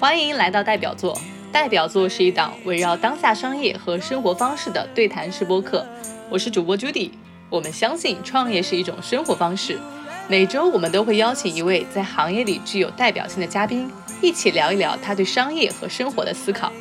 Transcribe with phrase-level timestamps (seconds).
[0.00, 1.20] 欢迎来到代表作。
[1.52, 5.86] 代表作是一档围绕当下商业和生活方式的对谈式播客。
[6.30, 7.10] 我是主播 Judy。
[7.50, 9.78] 我们相信创业是一种生活方式。
[10.26, 13.92] 每周我们都会邀请一位在行业里具有代表性的嘉宾，
[14.22, 16.72] 一起聊一聊他对商业和生活的思考。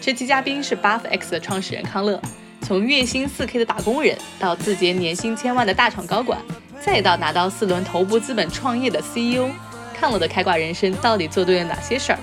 [0.00, 2.18] 这期嘉宾是 Buff X 的创始人康乐。
[2.62, 6.40] 从月薪四 K 的打工人，到字节年薪千万的大厂高管，
[6.80, 9.50] 再到拿到四轮头部资本创业的 CEO，
[9.94, 12.18] 康乐的开挂人生到底做对了哪些事儿？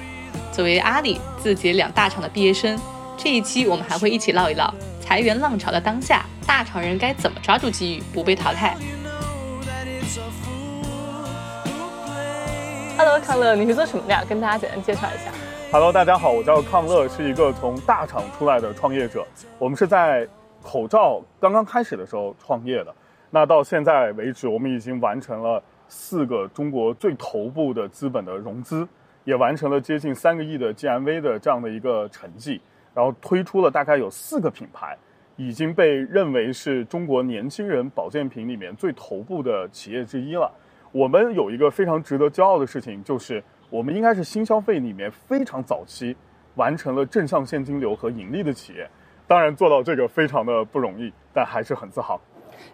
[0.51, 2.79] 作为阿里、字节两大厂的毕业生，
[3.17, 8.75] 这一期我们还会一起唠一唠裁员浪潮的当下，大厂人该怎么抓住机遇，不被淘汰
[12.97, 14.23] ？Hello，康乐，你是做什么的呀？
[14.29, 15.31] 跟大家简单介绍一下。
[15.71, 19.25] Hello，大家好，我叫康乐，是一个从大厂出来的创业者。
[19.57, 20.27] 我们是在
[20.61, 22.93] 口罩刚刚开始的时候创业的。
[23.31, 28.87] 那到现在为止，我们已经完成了四个中国最头部的资本的融资，
[29.23, 32.61] 也完成了接近三个亿的 GMV 的这样的一个成绩。
[32.93, 34.97] 然后推出了大概有四个品牌，
[35.35, 40.51] 已经被认为是中国年轻人保健品里面最头部的企业之一了。
[40.91, 43.43] 我们有一个非常值得骄傲的事情，就是。
[43.69, 46.15] 我们应该是新消费里面非常早期
[46.53, 48.87] 完成了正向现金流和盈利的企业，
[49.25, 52.21] 当然做到这个非常的不容易，但还是很自豪。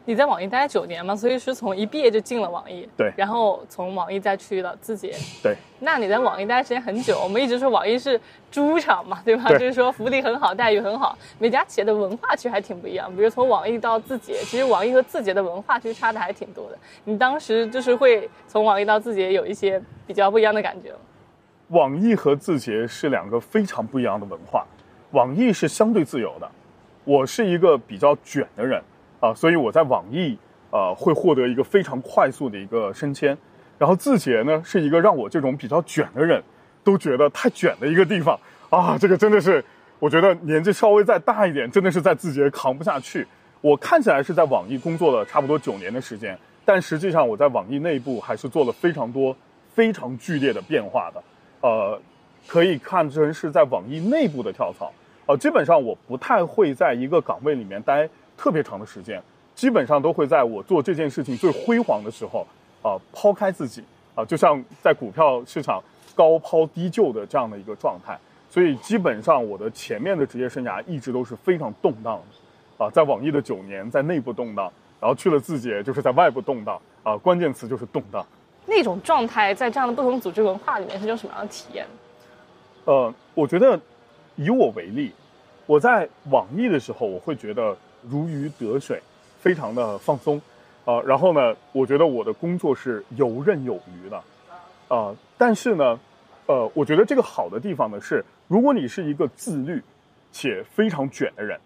[0.05, 5.55] 你在网易待了九年嘛，所以是从一毕业就进了网易，对，然后从网易再去了字节，对。
[5.81, 8.19] 那你在网易待时间很久，我们一直说网易是
[8.51, 9.49] 猪场嘛，对吧？
[9.51, 11.17] 就是说福利很好，待遇很好。
[11.37, 16.77] 每家企业的文化其实还挺不一样，比如从网易到字节，其实网易和字节的文化其实差的还挺多的。
[17.05, 20.93] 你当时就是会从网易到字节有一些比较不一样的感觉。
[21.69, 24.65] 网易和字节是两个非常不一样的文化，
[25.11, 26.51] 网易是相对自由的，
[27.05, 28.81] 我是一个比较卷的人。
[29.19, 30.37] 啊，所以我在网易，
[30.71, 33.37] 呃，会获得一个非常快速的一个升迁，
[33.77, 36.41] 然后字节呢，是一个让我这种比较卷的人，
[36.83, 39.63] 都觉得太卷的一个地方啊，这个真的是，
[39.99, 43.27] 我觉得年纪稍微再大一点，真的是在字节扛不下去。
[43.61, 49.35] 我看起来是在网易工作了差不多九年的时间，但实际上我在网易内部还是做了非常多、
[49.73, 51.21] 非常剧烈的变化的，
[51.59, 51.99] 呃，
[52.47, 54.93] 可以看成是在网易内部的跳槽，
[55.25, 58.07] 呃，基本上我不太会在一个岗位里面待。
[58.39, 59.21] 特别长的时间，
[59.53, 62.47] 基本上都会在我做这件事情最辉煌的时候，
[62.81, 63.83] 啊，抛开自己，
[64.15, 65.83] 啊，就像在股票市场
[66.15, 68.17] 高抛低就的这样的一个状态。
[68.49, 72.17] 所以基本上我的前面的职业生涯一直都是非常动荡
[72.77, 74.71] 的，啊，在网易的九年在内部动荡，
[75.01, 78.25] 然后去了字节就是在外部动荡，啊，关键词就是动荡。
[78.65, 81.85] 那种状态在这样的不同组织文化里面是种什么样的体验？
[82.85, 83.77] 呃，我觉得
[84.37, 85.11] 以我为例，
[85.65, 87.75] 我在网易的时候，我会觉得。
[88.07, 89.01] 如鱼得水，
[89.39, 90.39] 非常的放松，
[90.85, 94.23] 啊，然后呢，我觉得我的工作是游刃有余的，
[94.87, 95.99] 啊，但是呢，
[96.45, 99.81] 呃，我觉得这个好的地方呢是，如果你是一个自律
[100.31, 101.59] 且非常卷的人，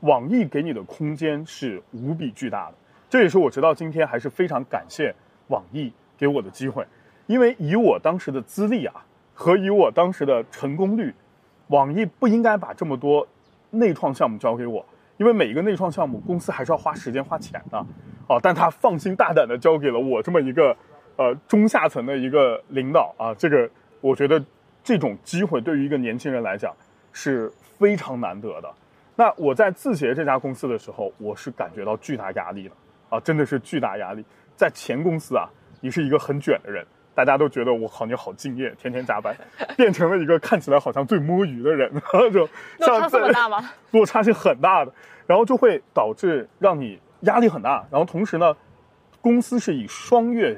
[0.00, 2.74] 网易给你的空间是无比巨大的，
[3.08, 5.14] 这也是我直到今天还是非常感谢
[5.48, 6.86] 网易给我的机会，
[7.26, 8.94] 因为以我当时的资历啊
[9.34, 11.14] 和以我当时的成功率，
[11.68, 13.26] 网易不应该把这么多
[13.70, 14.84] 内创项目交给我。
[15.16, 17.78] 因为每一个内创项目，公司还是要花时间花钱的，
[18.26, 20.76] 啊，但他放心大胆的交给了我这么一个，
[21.16, 23.68] 呃，中下层的一个领导啊，这个
[24.00, 24.42] 我觉得
[24.84, 26.74] 这种机会对于一个年轻人来讲
[27.12, 28.70] 是非常难得的。
[29.14, 32.74] 那我在字节这家公司的时候，我是感觉到巨大压力的，
[33.08, 34.24] 啊，真的是巨大压力。
[34.54, 35.48] 在前公司啊，
[35.80, 36.86] 你是一个很卷的人。
[37.16, 39.34] 大家都觉得我靠，你好敬业，天天加班，
[39.74, 41.90] 变成了一个看起来好像最摸鱼的人，
[42.30, 42.46] 就
[42.78, 43.70] 落差这么大吗？
[43.92, 44.92] 落差是很大的，
[45.26, 47.82] 然后就会导致让你压力很大。
[47.90, 48.54] 然后同时呢，
[49.22, 50.54] 公司是以双月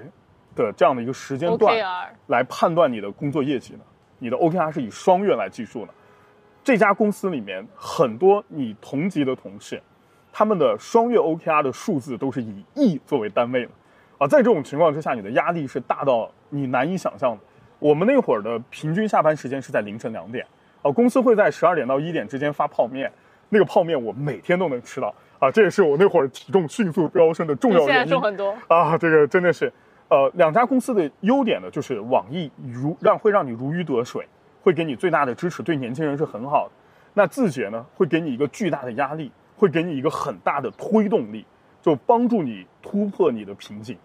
[0.56, 1.78] 的这样的一个时间段
[2.26, 3.78] 来判断你的工作业绩的，
[4.18, 5.94] 你的 OKR 是以双月来计数的。
[6.64, 9.80] 这家公司里面很多你同级的同事，
[10.32, 13.70] 他们的双月 OKR 的数字都是以亿作为单位的。
[14.18, 17.38] 啊，在这种情况之下，你的压力是大到你难以想象的。
[17.78, 20.44] 我们那会儿的平均下班时间是在凌晨两点，
[20.82, 23.10] 啊，公司会在十二点到一点之间发泡面，
[23.48, 27.92] 那个泡面我每天都能吃到，啊，这也是我那会儿体重迅速飙升的重要原因。
[27.94, 29.72] 现在重很多啊，这个真的是，
[30.08, 34.26] 呃，两家公司的优点呢，就是网易如让会让你如鱼得水，
[34.62, 36.72] 会给你最大的支持，对年轻人是很好的。
[37.14, 41.44] 那字节呢，会给你一个巨大的压力，会给你一个很大的推动力。
[41.80, 43.96] 就帮助你突破你的瓶颈，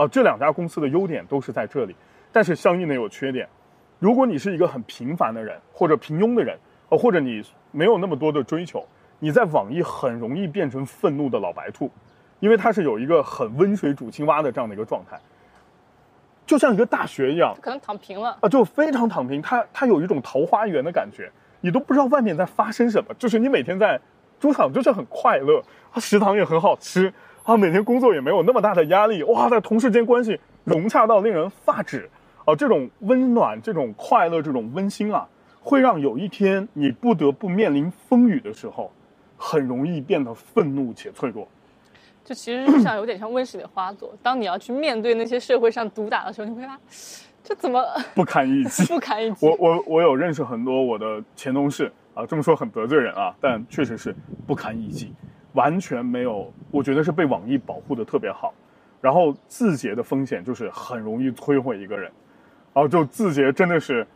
[0.00, 1.94] 啊，这两家公司的优点都是在这里，
[2.32, 3.46] 但是相应的有缺点。
[3.98, 6.58] 如果你是一个很平凡的人，或者平庸的人，
[6.88, 8.82] 呃，或者你没有那么多的追求，
[9.18, 11.90] 你在网易很容易变成愤怒的老白兔，
[12.38, 15.20] 因为它是有一个很温水煮青蛙的这样的一个状态。
[16.46, 18.38] 就像一个大学一样可能躺平了。
[18.40, 19.42] 啊，就非常躺平。
[19.42, 21.30] 它它有一种桃花源的感觉，
[21.60, 23.12] 你都不知道外面在发生什么。
[23.18, 24.00] 就是你每天在
[24.40, 25.62] 猪场就是很快乐，
[25.92, 27.12] 啊，食堂也很好吃，
[27.44, 32.08] 啊，每天工作也没有那么大的压力，哇，在同事间关系融洽到令人发指，
[32.44, 35.26] 啊，这种温暖、这种快乐、这种温馨啊，
[35.60, 38.92] 会让有一天你不得不面临风雨的时候，
[39.36, 41.48] 很容易变得愤怒且脆弱。
[42.22, 47.82] 就其实就像有点像温室里的花朵， 当你要去面对那些社会上毒打的时候，你会发现，这怎么
[48.14, 48.84] 不堪一击？
[48.92, 49.46] 不堪一击。
[49.46, 54.14] 我我我有认识很多我的前同事啊，这么说很得罪人啊，但确实是
[54.46, 55.12] 不堪一击，
[55.52, 58.52] 完全没有，我觉得是被网易保护的特别好。
[59.00, 62.10] 然后字节的风险就是很容易摧毁一个人，
[62.74, 64.06] 然后就字节真的是，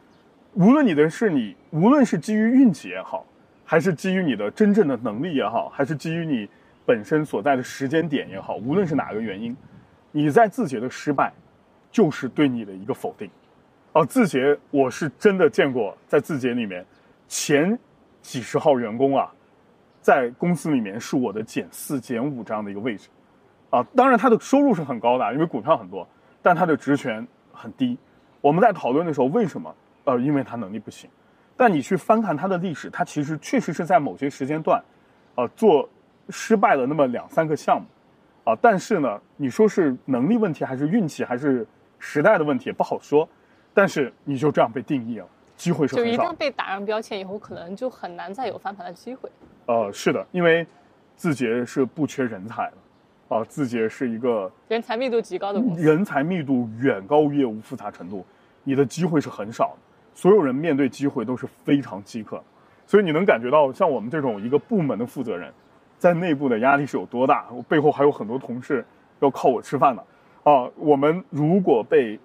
[0.55, 3.27] 无论你的是你，无论是基于运气也好，
[3.65, 6.49] 还是基于你的真正的能力也好，还是基于你。
[6.87, 9.57] 本身所在的时间点也好，无论是哪个原因，
[10.13, 11.33] 你在字节的失败，
[11.91, 13.31] 就是对你的一个否定。
[13.95, 16.85] 哦，字节我是真的见过，在字节里面，
[17.27, 17.79] 前
[18.21, 19.33] 几十号员工啊，
[20.05, 23.09] 在公司里面是我的减四减五这样的一个位置。
[23.71, 26.07] 啊，当然他的收入是很高的，因为股票很多，
[26.43, 27.97] 但他的职权很低。
[28.43, 29.75] 我们在讨论的时候，为什么？
[30.05, 31.09] 呃，因为他能力不行。
[31.57, 34.85] 但你去翻看他的历史，他其实确实是在某些时间段，
[35.37, 35.89] 呃，做。
[36.31, 37.87] 失败了那么两三个项目，
[38.51, 41.67] 啊，但是呢，你说是能力问题还是运气还是
[41.99, 43.29] 时代的问题不好说，
[43.75, 45.29] 但是你就这样被定义了，
[45.65, 46.11] 机会是很少。
[46.11, 49.31] 就一旦被打上标签以后，可能就很难再有翻盘的机会。
[49.65, 50.67] 呃，是的，因为
[51.17, 58.27] 字节是不缺人才的，啊，字节是一个人才密度极高的公司，人才密度远高于业务复杂程度，
[58.63, 59.79] 你的机会是很少的，
[60.15, 62.43] 所有人面对机会都是非常饥渴，
[62.87, 65.51] 所以你能感觉到像我们这种一个部门的负责人。
[65.97, 67.47] 在内部的压力是有多大？
[67.51, 68.85] 我背后还有很多同事
[69.21, 70.05] 要靠我吃饭的，
[70.43, 72.19] 啊，我们如果被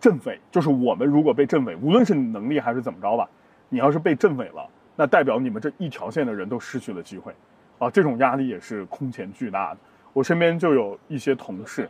[0.00, 3.28] 震毁，就是我们如果被震毁，无论是能力还是怎么着吧，
[3.68, 7.34] 你要是被震毁了，那代表你们这一条线的人都失去了机会，
[7.78, 9.80] 啊，这种压力也是空前巨大的。
[10.12, 11.88] 我身边就有一些同事，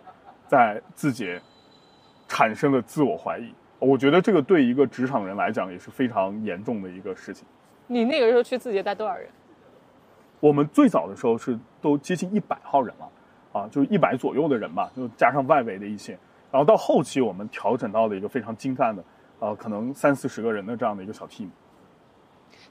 [0.49, 1.41] 在字节
[2.29, 7.47] 产生了自我怀疑，我觉得这个对一个职场人来讲也是非常严重的一个事情。
[7.87, 9.29] 你那个时候去字节带多少人？
[10.41, 13.09] 我们最早的时候是都接近一百号人了，
[13.53, 16.19] 啊，就一百左右的人吧，就加上外围的一些，
[16.57, 19.05] 然后到后期我们调整到了一个非常精干的，
[19.41, 21.49] 呃，可能三四十个人的这样的一个小 team。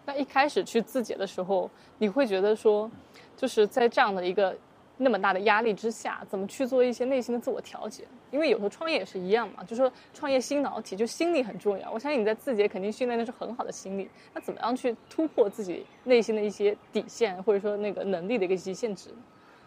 [0.04, 2.90] 那一开始去自检的时候，你会觉得说，
[3.38, 4.58] 就是在这样的一个。
[4.98, 8.06] 那么大的压力之下，怎么去做一些内心的自我调节？
[8.32, 11.92] 因为有时候创业也是一样嘛，就说创业心脑体，就心理很重要。
[11.92, 19.10] 我相信你在字节肯定训练的是很好的心理，那怎么样去突破自己内心的一些底线，或者说那个能力的一个极限值？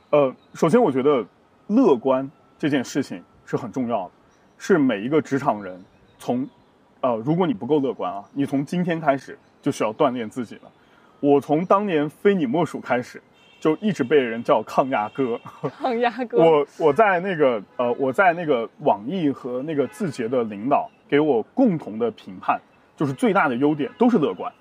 [0.08, 1.22] 呃，首先我觉得
[1.66, 4.10] 乐观这件事情是很重要的，
[4.58, 5.82] 是每一个职场人
[6.18, 6.46] 从，
[7.00, 10.70] 呃，如果你不够乐观啊，你从今天开始就需要锻炼自己了。
[11.20, 13.20] 我从当年非你莫属开始。
[13.60, 15.36] 就一直被人叫抗压哥，
[15.82, 16.38] 抗压哥。
[16.38, 22.56] 我我在那个呃，我在那个网易和那个字节的领导给我共同的评判，
[22.96, 24.52] 就是最大的优点都是乐观，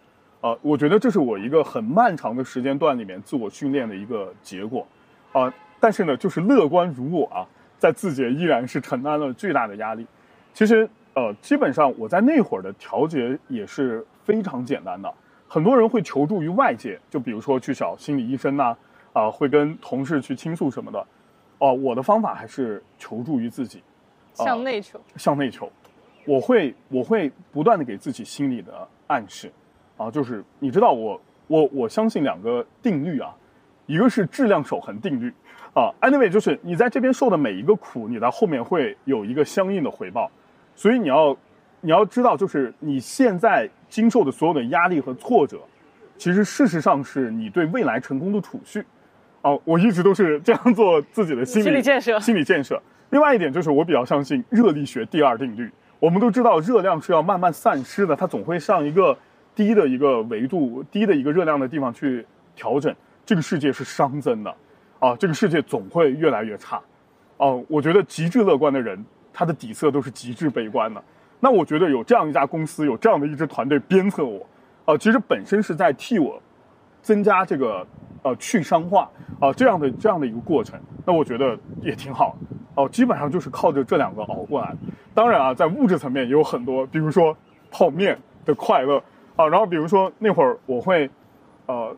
[0.41, 4.87] 呃，我觉得这是我一个很漫长的时间段里面自我训练的一个结果，
[5.31, 7.45] 啊，但是呢，就是乐观如我啊，
[7.77, 10.05] 在字节依然是承担了巨大的压力。
[10.53, 15.13] 其实呃，基本上我在那会儿的调节也是非常简单的，
[15.47, 18.75] 很多人会求助于外界，就比如说去找心理医生呐。
[19.13, 21.03] 啊，会跟同事去倾诉什么的，
[21.57, 23.81] 哦，我的方法还是求助于自己，
[24.35, 25.71] 向内求，向内求，
[26.27, 29.51] 我会我会不断的给自己心理的暗示，
[29.97, 33.35] 啊，就是你知道我我我相信两个定律啊，
[33.87, 35.33] 一个是质量守恒定律，
[35.77, 40.31] 啊，anyway 就是你在这边受的每一个苦，你在后面会有一个相应的回报，
[40.73, 41.37] 所以你要
[41.81, 45.59] 你要知道，就是你现在经受的所有的压力和挫折，
[46.17, 48.83] 其实事实上是你对未来成功的储蓄。
[49.43, 52.19] 哦，我一直都是这样做自己的心理建设。
[52.19, 52.81] 心理建设。
[53.11, 55.69] 另外一点就是，我比较相信热力学第二定律。
[55.99, 59.15] 我们都知道，热量是要慢慢散失的，它总会上一个
[59.53, 62.93] 低的一个维度、低的一个热量的地方去调整。
[63.25, 64.53] 这个世界是熵增的，
[64.99, 66.81] 啊，这个世界总会越来越差。
[67.37, 71.03] 哦，我觉得极致乐观的人，他的底色都是极致悲观的。
[71.39, 74.45] 那我觉得有这样一家公司，有这样的一支团队鞭策我，
[74.85, 76.41] 啊，其实本身是在替我
[77.01, 77.85] 增加这个。
[78.23, 82.35] 呃，去商化啊，这样的这样的一个过程，那我觉得也挺好
[82.73, 82.89] 哦。
[82.89, 84.75] 基本上就是靠着这两个熬过来。
[85.13, 87.37] 当然啊，在物质层面也有很多，比如说
[87.71, 89.01] 泡面的快乐
[89.37, 91.09] 啊，然后比如说那会儿我会
[91.67, 91.95] 呃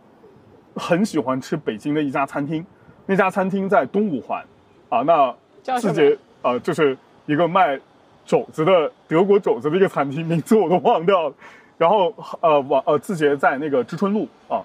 [0.75, 2.63] 很喜欢吃北京的一家餐厅，
[3.09, 4.45] 那家餐厅在东五环
[4.87, 5.35] 啊，那
[5.79, 7.79] 字节呃就是一个卖
[8.23, 11.33] 肘子的德国肘子的一个餐厅，名字我都忘掉了。
[11.75, 14.63] 然后呃，往呃字节在那个知春路啊，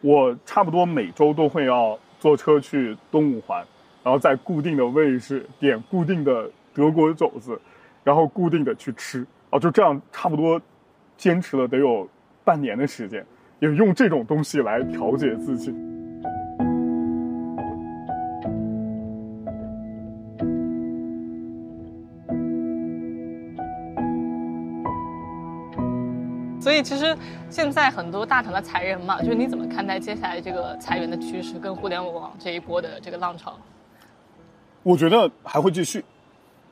[0.00, 3.64] 我差不多每周都会要坐车去东五环，
[4.02, 7.56] 然后在固定的位置点固定的德国肘子，
[8.02, 10.60] 然后固定的去吃啊，就这样差不多
[11.16, 12.08] 坚持了得有
[12.42, 13.24] 半年的时间，
[13.60, 15.72] 也用这种东西来调节自己。
[26.64, 27.14] 所以其实
[27.50, 33.54] 现在很多大厂的裁员嘛，就是你怎么看待接下来这个裁员的趋势跟互联网这一波的这个浪潮？
[34.82, 36.02] 我觉得还会继续。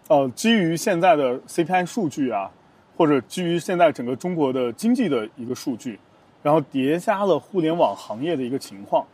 [0.08, 2.50] 呃，基于现在的 CPI 数据啊，
[2.96, 6.00] 或者基于现在整个中国的经济的一个数据，
[6.42, 9.06] 然后叠加了互联网行业的一个情况，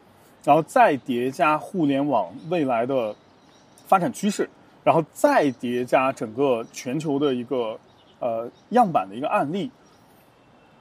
[0.44, 3.12] 然后再叠加互联网未来的
[3.88, 4.48] 发展趋势，
[4.84, 7.76] 然后再叠加整个全球的一个
[8.20, 9.72] 呃样板的一个案例。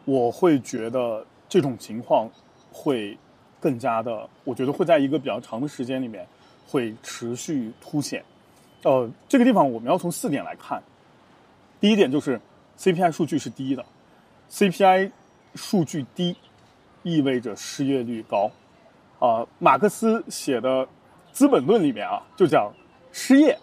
[0.08, 2.30] 我会觉得这种情况
[2.72, 3.18] 会
[3.60, 6.26] 更加的，我觉得会在一个比较长的时间里面
[6.66, 8.24] 会持续凸显。
[8.84, 10.82] 呃，这个地方我们要从四点来看。
[11.82, 12.40] 第一点就是
[12.80, 13.84] CPI 数据是低的
[14.50, 15.12] ，CPI
[15.56, 16.38] 数据低
[17.04, 18.50] 意味着失业率高。
[19.20, 20.86] 啊，马克思写的
[21.34, 22.74] 《资本论》里面啊，就讲
[23.12, 23.60] 失业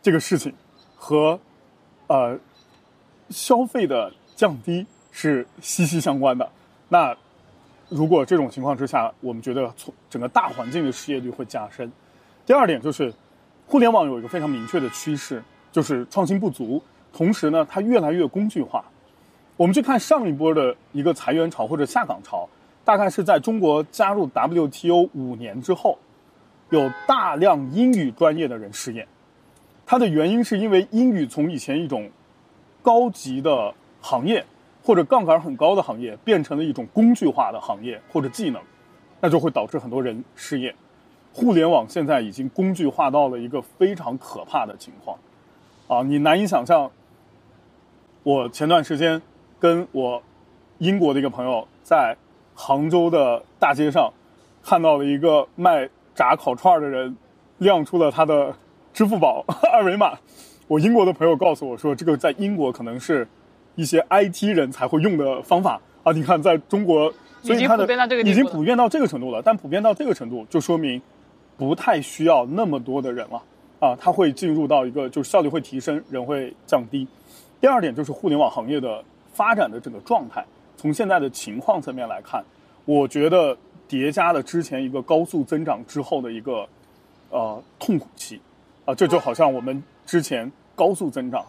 [0.00, 0.54] 这个事情
[0.94, 1.40] 和
[2.06, 2.38] 呃
[3.30, 4.86] 消费的降低。
[5.18, 6.46] 是息息相关的。
[6.90, 7.16] 那
[7.88, 11.90] 如果这种情况之下，我们觉得从整个大环境的失业率会加深。
[12.44, 13.10] 第二点就是，
[13.66, 15.42] 互联网有一个非常明确的趋势，
[15.72, 16.82] 就是创新不足，
[17.14, 18.84] 同时呢，它越来越工具化。
[19.56, 22.46] 我们去看上一波的一个裁员潮或者下岗潮，
[22.84, 25.98] 大概是在中国加入 WTO 五年之后，
[26.68, 29.08] 有大量英语专业的人失业。
[29.86, 32.10] 它的原因是因为英语从以前一种
[32.82, 34.44] 高级的行业。
[34.86, 38.62] 或者杠杆很高的行业变成了一种工具化的行业或者技能，
[39.20, 40.72] 那就会导致很多人失业。
[41.32, 45.18] 互联网现在已经工具化到了一个非常可怕的情况，
[45.88, 46.88] 啊，你难以想象。
[48.22, 49.20] 我前段时间
[49.58, 50.22] 跟我
[50.78, 52.16] 英国的一个朋友在
[52.54, 54.12] 杭州的大街上
[54.62, 57.16] 看到了一个卖炸烤串的人
[57.58, 58.54] 亮出了他的
[58.92, 60.16] 支付宝 二维码，
[60.68, 63.26] 我英国的朋友告诉我说，这个在英国可能是。
[63.76, 66.12] 一些 IT 人才会用的方法啊！
[66.12, 67.86] 你看，在中国，所以它的
[68.22, 69.40] 已经普遍到这个程度了。
[69.42, 71.00] 但普遍到这个程度，就说明
[71.56, 73.42] 不太需要那么多的人了
[73.78, 73.94] 啊！
[74.00, 77.06] 它会进入到一个就是效率会提升，人会降低。
[77.60, 80.44] 第二点就是互联网行业的发展的整个状态，
[80.76, 82.42] 从现在的情况层面来看，
[82.86, 83.56] 我觉得
[83.86, 86.66] 叠加了之前一个高速增长之后的一个
[87.28, 88.40] 呃痛苦期
[88.86, 88.94] 啊！
[88.94, 91.44] 这就好像我们之前高速增长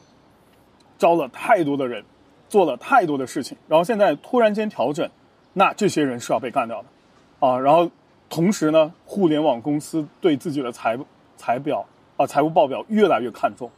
[0.97, 2.03] 招了太多的人。
[2.49, 5.09] 做了太多的事情，然后现在突然间调整，
[5.53, 7.89] 那这些人是要被干掉的，啊，然后
[8.29, 10.97] 同时呢，互联网公司对自己的财
[11.35, 11.85] 财表
[12.15, 13.69] 啊财务报表越来越看重，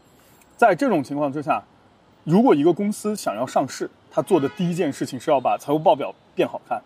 [0.56, 1.64] 在这种情况之下，
[2.24, 6.82] 如果一个公司想要上市，他做的第一件事情是要把财务报表变好看，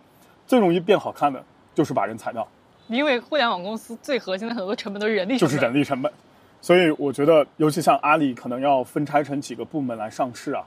[0.46, 1.42] 最容易变好看的
[1.74, 2.46] 就是把人裁掉，
[2.88, 6.12] 因为互联网公司最核心的很多成本都是人力，就是人力成本，
[6.60, 10.64] 所以我觉得，尤其像阿里，可能要分拆成几个部门来上市啊。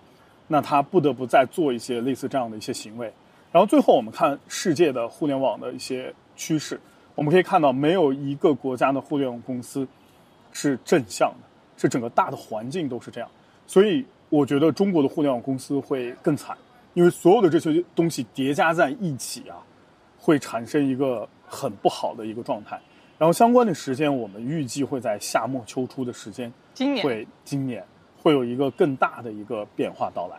[0.48, 3.12] 那他不得不再做一些类似这样的一些行为，
[3.52, 6.80] 然后最后我们看世界的互联网的一些趋势，
[7.16, 9.86] 我们可以看到没有一个国家的互联网公司
[10.54, 13.30] 是正向的，是整个大的环境都是这样，
[13.66, 16.58] 所以我觉得中国的互联网公司会更惨，
[16.94, 19.58] 因为所有的这些东西叠加在一起啊，
[20.18, 22.80] 会产生一个很不好的一个状态。
[23.18, 27.84] 然后相关的时间我们预计会在夏末秋初的时间，今年会今年。
[28.28, 30.38] 会有一个更大的一个变化到来，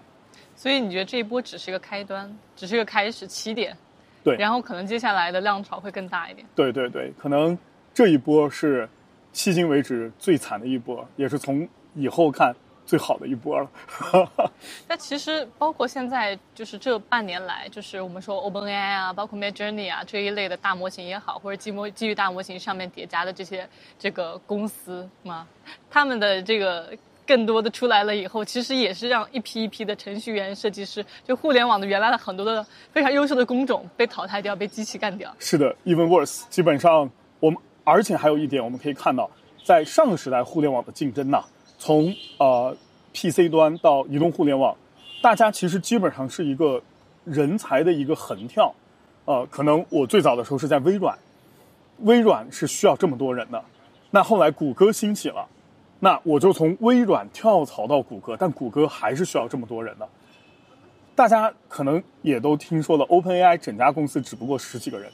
[0.55, 3.75] 所以你觉得这一波只是一个开端，只是一个开始起点，
[4.23, 6.47] 对，然后可能接下来的浪潮会更大一点。
[6.55, 7.57] 对对对，可能
[7.95, 8.87] 这一波是
[9.33, 12.55] 迄今为止最惨的一波，也是从以后看
[12.85, 13.71] 最好的一波了。
[14.87, 23.67] 那其实包括现在就是这半年来，就是我们说 OpenAI 啊，包括 Midjourney 啊这一类的大模型也好，或者基模基于大模型上面叠加的这些
[23.99, 25.49] 这个公司嘛，
[25.89, 26.93] 他们的这个。
[27.29, 35.31] 更多的出来了以后，其实也是让一批一批的程序员、设计师，就互联网的原来的很多的非常优秀的工种被淘汰掉，被机器干掉。
[35.39, 36.45] 是的，even worse。
[36.49, 39.31] 基本上，我们而且还有一点，我们可以看到，
[39.63, 41.45] 在上个时代互联网的竞争呐，
[41.79, 42.75] 从呃
[43.13, 44.75] PC 端到移动互联网，
[45.21, 46.81] 大家其实基本上是一个
[47.25, 48.75] 人才的一个横跳。
[49.27, 51.19] 呃，可能我最早的时候是在微软，
[51.99, 53.63] 微软是需要这么多人的，
[54.13, 55.47] 那后来谷歌兴起了。
[56.01, 60.09] 那我就从微软跳槽到谷歌，但谷歌还是需要这么多人的。
[61.15, 65.11] 大家可能也都听说了，OpenAI 整家公司只不过十几个人。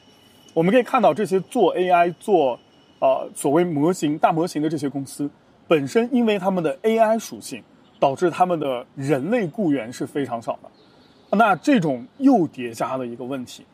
[0.52, 2.60] 我们可以看到，这些做 AI、做
[3.00, 5.30] 呃所谓模型、大模型的这些公司，
[5.66, 7.62] 本身因为他们的 AI 属性，
[7.98, 11.36] 导致他们的人类雇员是非常少的。
[11.36, 13.64] 那这种又叠加了一个问题，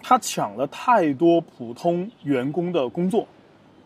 [0.00, 3.26] 他抢了太多普通员工的工作，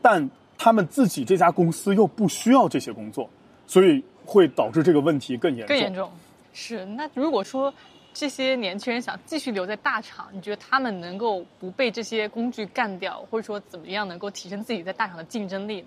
[0.00, 3.28] 但他们自己这家公司又不需要这些工作，
[3.66, 5.68] 所以会导致这个问题更严重。
[5.68, 6.10] 更严重，
[6.52, 6.84] 是。
[6.84, 7.72] 那如果说
[8.12, 15.86] 这些年轻人想继续留在大厂，你觉得他们能够不被这些工具干掉，或者说怎么样能够提升自己在大厂的竞争力呢？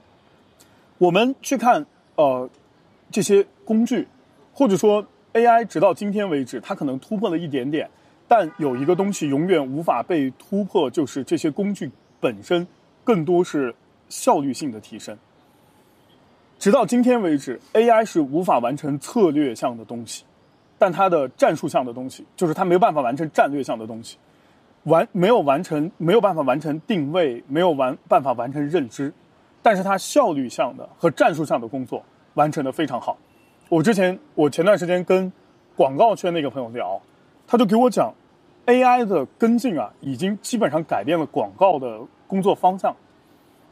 [0.98, 1.86] 我们去看
[2.16, 2.50] 呃
[3.12, 4.08] 这些工具，
[4.54, 5.06] 或者说。
[5.32, 7.88] AI 直到今天为止，它可能突破了一点点，
[8.28, 12.66] 但有一个东西永远无法被突破，就是这些工具本身
[13.04, 13.74] 更多是
[14.10, 15.18] 效率性的提升。
[16.58, 20.26] 直到今天为止，AI 是无法完成策略项的东西，
[20.78, 24.18] 但它的战术项的东西，就是它没有办法完成战略项的东西，
[24.84, 29.14] 完没有完成没有办法完成定位，没有完办法完成认知，
[29.62, 33.18] 但是它效率项的和战术项的工作完成的非常好。
[33.70, 35.32] 我之前，我前段时间跟
[35.78, 37.02] 广告圈那个朋友聊，
[37.48, 38.14] 他就给我讲
[38.66, 42.94] ，AI 的跟进啊，已经基本上改变了广告的工作方向。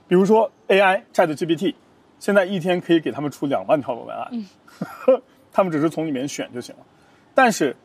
[0.07, 1.75] 比如说 AI ChatGPT，
[2.19, 4.31] 现在一天可以给他们出两万条的文案，
[5.51, 6.81] 他们只是从里面选就行了。
[7.33, 7.75] 但是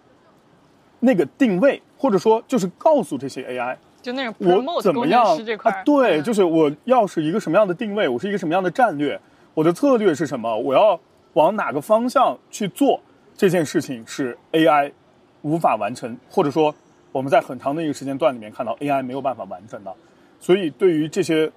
[1.01, 5.83] 那个定位，或者说就是告诉这些 AI，就那种我怎么样啊？
[5.85, 9.21] 对，就是我要是一个什么样的定位，我是一个什么样的战略，
[9.55, 10.99] 我的策略是什么，我要。
[11.35, 13.01] 往哪个方向去做
[13.35, 14.93] 这件事情是 AI
[15.41, 16.75] 无法完成，或者说
[17.11, 19.95] 我们在很长的一个时间段里面看到 AI 没有办法完成的。
[20.39, 21.51] 所以对于这些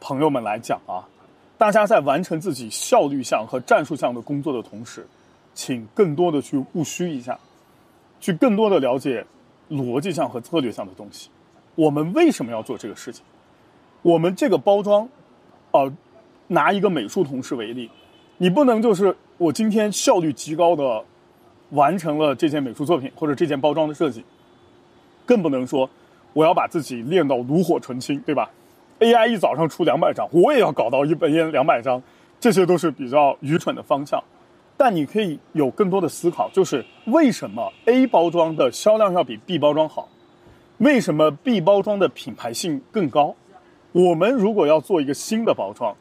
[0.00, 1.06] 朋友们来讲啊，
[1.58, 5.06] 大家在完成自己效率项和战术项的工作的同时，
[5.54, 7.38] 请更多的去务虚一下，
[8.18, 9.24] 去更多的了解
[9.70, 11.28] 逻辑项和策略项的东西。
[11.74, 13.22] 我们为什么要做这个事情？
[14.02, 15.08] 我们这个包装，
[15.72, 15.92] 呃，
[16.48, 17.90] 拿一个美术同事为例。
[18.38, 21.04] 你不能就是我今天效率极高的
[21.70, 24.24] 完成了这件美术作品或者这件包装的设计，
[25.26, 25.88] 更不能说
[26.32, 28.50] 我要把自己练到炉火纯青，对吧
[29.00, 32.00] ？AI 一早上出两百张，我也要搞到一本两百张，
[32.38, 34.22] 这些都是比较愚蠢的方向。
[34.76, 40.08] 但你可以有更多的思考，就是为什么 A 包装的销量要比 B 包装好？
[40.78, 43.34] 为什么 B 包装的品牌性更高？
[43.92, 45.94] 我们如果要做一个新的包装，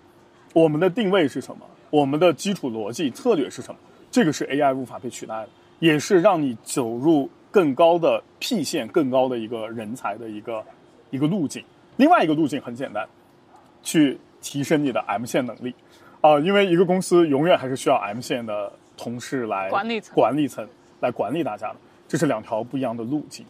[0.53, 1.65] 我们的定位是什么？
[1.89, 3.79] 我们的基础逻辑策略是什么？
[4.09, 10.63] 这个是 AI 无法被取代的，也是让你走入更高的 P 线、更高的一个人才的一个
[11.09, 11.63] 一个路径。
[11.99, 13.05] 另外一个路径很简单，
[13.83, 15.75] 去提升你的 M 线能力
[16.21, 20.65] 啊，因为一个公司永远还是需要 M 线的同事来管理层管理层
[21.01, 21.75] 来管理大家的，
[22.07, 23.45] 这是两条不一样的路径。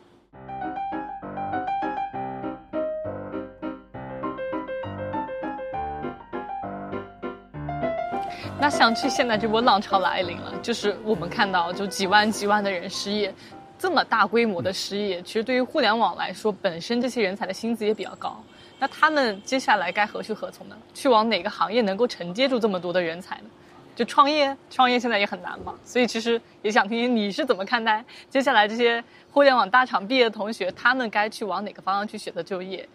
[8.59, 13.31] 那想去现在这波浪潮来临了，就是我们看到就几万几万的人失业，
[13.79, 18.37] 这么大规模的失业，其实对于互联网来说，本身这些人才的薪资也比较高。
[18.77, 20.77] 那他们接下来该何去何从呢？
[20.93, 23.49] 去往哪个行业能够承接住这么多的人才呢？
[23.95, 25.73] 就创业，创业现在也很难嘛。
[25.83, 32.87] 所以其实也想听听你是怎么看待接下来这些互联网大厂毕业的同学，他们该去往哪个方向去选择就业，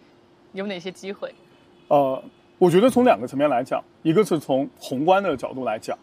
[0.53, 1.33] 有哪些机会？
[1.87, 2.23] 呃。
[2.57, 5.95] 我觉得从两个层面来讲，一个是从宏观的角度来讲，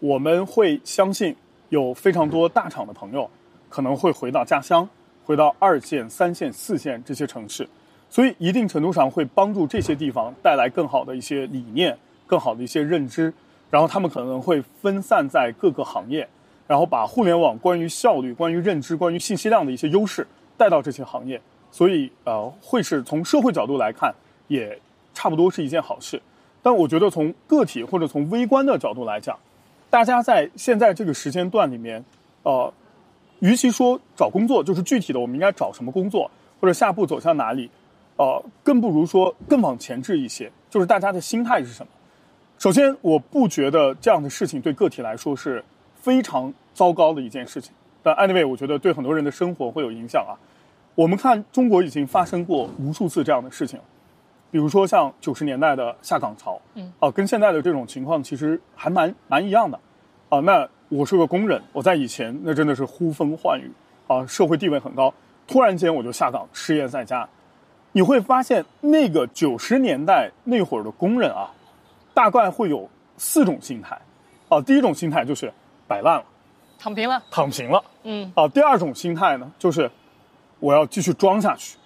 [0.00, 1.34] 我们会相信
[1.70, 3.28] 有非常多大厂的朋友
[3.74, 4.88] 可能会回到家乡，
[5.24, 7.68] 回到二线、三线、四线这些城市，
[8.08, 13.34] 所以一定程度上会帮助这些地方带来更好的一些理念、更好的一些认知，
[13.68, 16.28] 然后他们可能会分散在各个行业，
[16.68, 20.24] 然后把互联网关于效率、关于认知、关于信息量的一些优势
[20.56, 21.40] 带到这些行业，
[21.72, 24.14] 所以呃，会是从社会角度来看
[24.46, 24.78] 也。
[25.16, 26.20] 差不多是一件好事，
[26.60, 29.38] 但我觉得从个体或者从微观的角度来讲，
[29.88, 32.04] 大家在现在这个时间段里面，
[32.42, 32.70] 呃，
[33.44, 37.70] 与其说找工作，就是具体的我们应该找什么工作，或者下步走向哪里，
[38.16, 41.92] 呃，更不如说更往前置一些，就是大家的心态是什么。
[42.58, 45.62] 首先，我不觉得这样的事情对个体来说是
[45.94, 50.32] 非常糟糕的一件事情，但 anyway，我觉得对很多人的生活会有影响啊。
[50.94, 53.78] 我们看中国已经发生过无数次这样的事情。
[54.50, 59.78] 比如说像九十年代的下岗潮，嗯，哦，跟现在的这种情况其实还蛮蛮一样的，
[60.30, 63.68] 啊，那我是个工人，我在以前那真的是呼风唤雨，
[64.06, 65.12] 啊，社会地位很高，
[65.44, 67.28] 突然间我就下岗失业在家，
[67.90, 71.50] 你会发现那个九十年代那会儿的工人啊，
[72.14, 74.00] 大概会有四种心态，
[74.48, 75.52] 啊，第一种心态就是
[75.88, 76.24] 摆烂了，
[76.78, 79.90] 躺平了，躺平了，嗯，啊，第二种心态呢，就是
[80.60, 81.76] 我要继续装下去，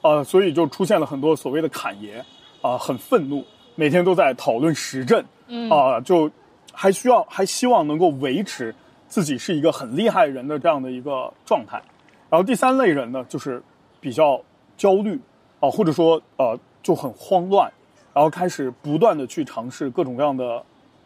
[0.00, 2.24] 啊，所以就出现了很多所谓的侃爷，
[2.62, 5.68] 啊，很愤怒，每天都在讨论时政，嗯。
[5.68, 6.30] 啊，就
[6.74, 8.74] 还需要还希望能够维持
[9.08, 11.80] 自己是一个很厉害人的这样的一个状态。
[12.28, 13.62] 然后第三类人呢，就是
[14.00, 14.40] 比较
[14.76, 15.18] 焦虑，
[15.60, 17.72] 啊，或者说呃就很慌乱，
[18.12, 20.62] 然后开始不断的去尝试各种各样的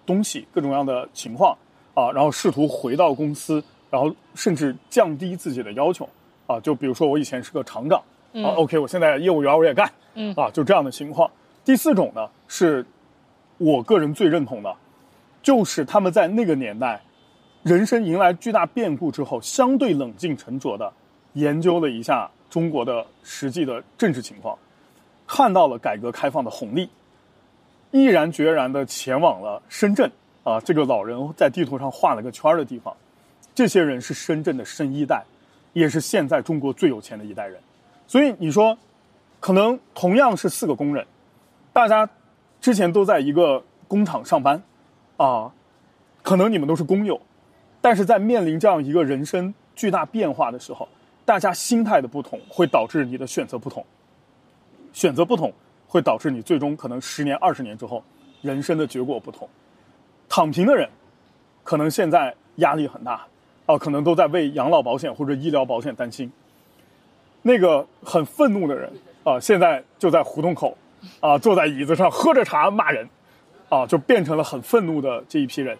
[0.06, 1.56] 东西，各种各样的情况，
[1.94, 6.08] 啊，然后试图回到公司，然后甚至降低自己的要求，
[6.46, 7.98] 啊，就比如说我以前是个厂长，
[8.42, 11.30] 啊，OK，我现在业务员我也干，嗯啊，就这样的情况。
[11.64, 12.86] 第四种呢，是
[13.58, 14.74] 我个人最认同的，
[15.42, 17.00] 就是他们在那个年代，
[17.62, 20.92] 人生迎来巨大变故之后，相对冷静沉着的
[21.34, 24.58] 研究了一下中国的实际的政治情况，
[25.26, 26.88] 看到了改革开放的红利，
[27.90, 30.10] 毅然决然的前往了深圳
[30.44, 32.94] 啊，这个老人在地图上画了个圈的地方，
[33.54, 35.24] 这些人是深圳的深一代，
[35.72, 37.60] 也是现在中国最有钱的一代人。
[38.06, 38.76] 所以你说，
[39.40, 41.06] 可能同样是四个工人，
[41.72, 42.08] 大家
[42.60, 44.62] 之前都在一个工厂上班，
[45.18, 45.52] 啊，
[46.22, 47.20] 可能你们都是工友，
[47.82, 50.88] 但是在面临这样一个人生巨大变化的时候，
[51.26, 53.84] 大家心态的不同会导致你的选择不同，
[54.92, 55.52] 选择不同
[55.86, 58.02] 会导致你最终可能十年、二十年之后
[58.40, 59.46] 人生的结果不同。
[60.28, 60.88] 躺平的人，
[61.64, 63.26] 可能现在压力很大，
[63.66, 66.30] 啊，可能都在为养老保险或者医疗保险担心。
[67.42, 68.92] 那个很愤怒的人
[69.24, 70.76] 啊，现在就在胡同口，
[71.20, 73.08] 啊，坐在椅子上喝着茶骂人，
[73.68, 75.76] 啊，就变成了很愤怒的这一批人。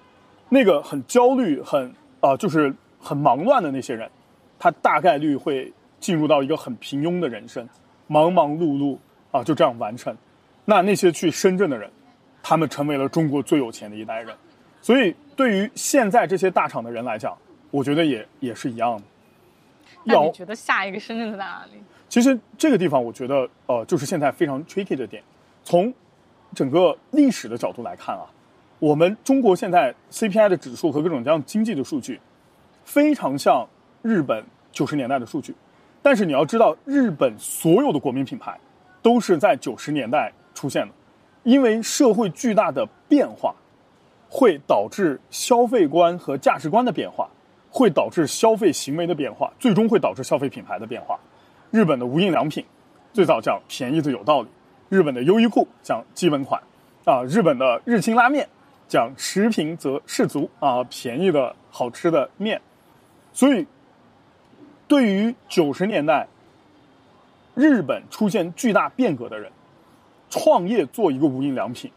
[0.49, 4.11] 那个很焦虑、很啊，就是很忙乱的那些人，
[4.59, 7.69] 他大概率会进入到一个很平庸的人生，
[8.07, 8.97] 忙忙碌碌
[9.31, 10.17] 啊，就这样完成。
[10.65, 11.91] 那那些去深圳的人，
[12.43, 14.35] 他们成为了中国最有钱的一代人。
[14.81, 17.37] 所以，对于现在这些大厂的人来讲，
[17.71, 19.03] 我觉得也也是一样的。
[20.05, 21.73] 那你觉得下一个深圳在哪里？
[22.09, 25.23] 其实这个地方，我觉得呃，就是现在非常 tricky 的点。
[25.65, 25.93] 从
[26.55, 28.27] 整个历史的角度来看啊，
[28.79, 32.21] 我们中国现在 CPI 的指数和各种各样经济的数据，
[32.85, 33.67] 非常像
[34.03, 35.55] 日本九十年代的数据。
[36.03, 38.59] 但是你要知道，日本所有的国民品牌
[39.03, 40.93] 都是在九十年代出现的，
[41.43, 43.55] 因为社会巨大的变化，
[44.29, 47.29] 会导致消费观和价值观的变化。
[47.71, 51.21] 会导致消费行为的变化，最终会导致消费品牌的变化。
[51.71, 52.65] 日本的无印良品
[53.13, 54.49] 最早讲便宜的有道理，
[54.89, 56.63] 日本的优衣库讲基本款，
[57.05, 58.49] 啊，日本的日清拉面
[58.89, 62.61] 讲食品则士足啊，便宜的好吃的面。
[63.33, 63.67] 所以，
[64.87, 66.27] 对于九十年代
[67.55, 69.53] 日本出现巨大变革的人，
[70.31, 71.91] 创业做一个无印良品，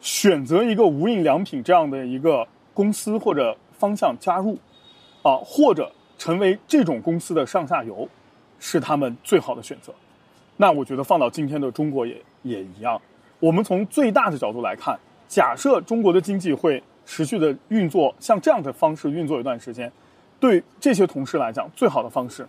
[0.00, 4.58] 选择一个无印良品这样的一个公司或者方向加入。
[5.22, 8.08] 啊，或者成为这种公司的上下游，
[8.60, 9.92] 是他们最好的选择。
[10.56, 13.00] 那我觉得放到今天的中国也也一样。
[13.40, 19.90] 我们从最大的角度来看，假设中国的经济会持续的运作，像这样的方式运作一段时间，
[20.40, 22.46] 对这些同事来讲，最好的方式，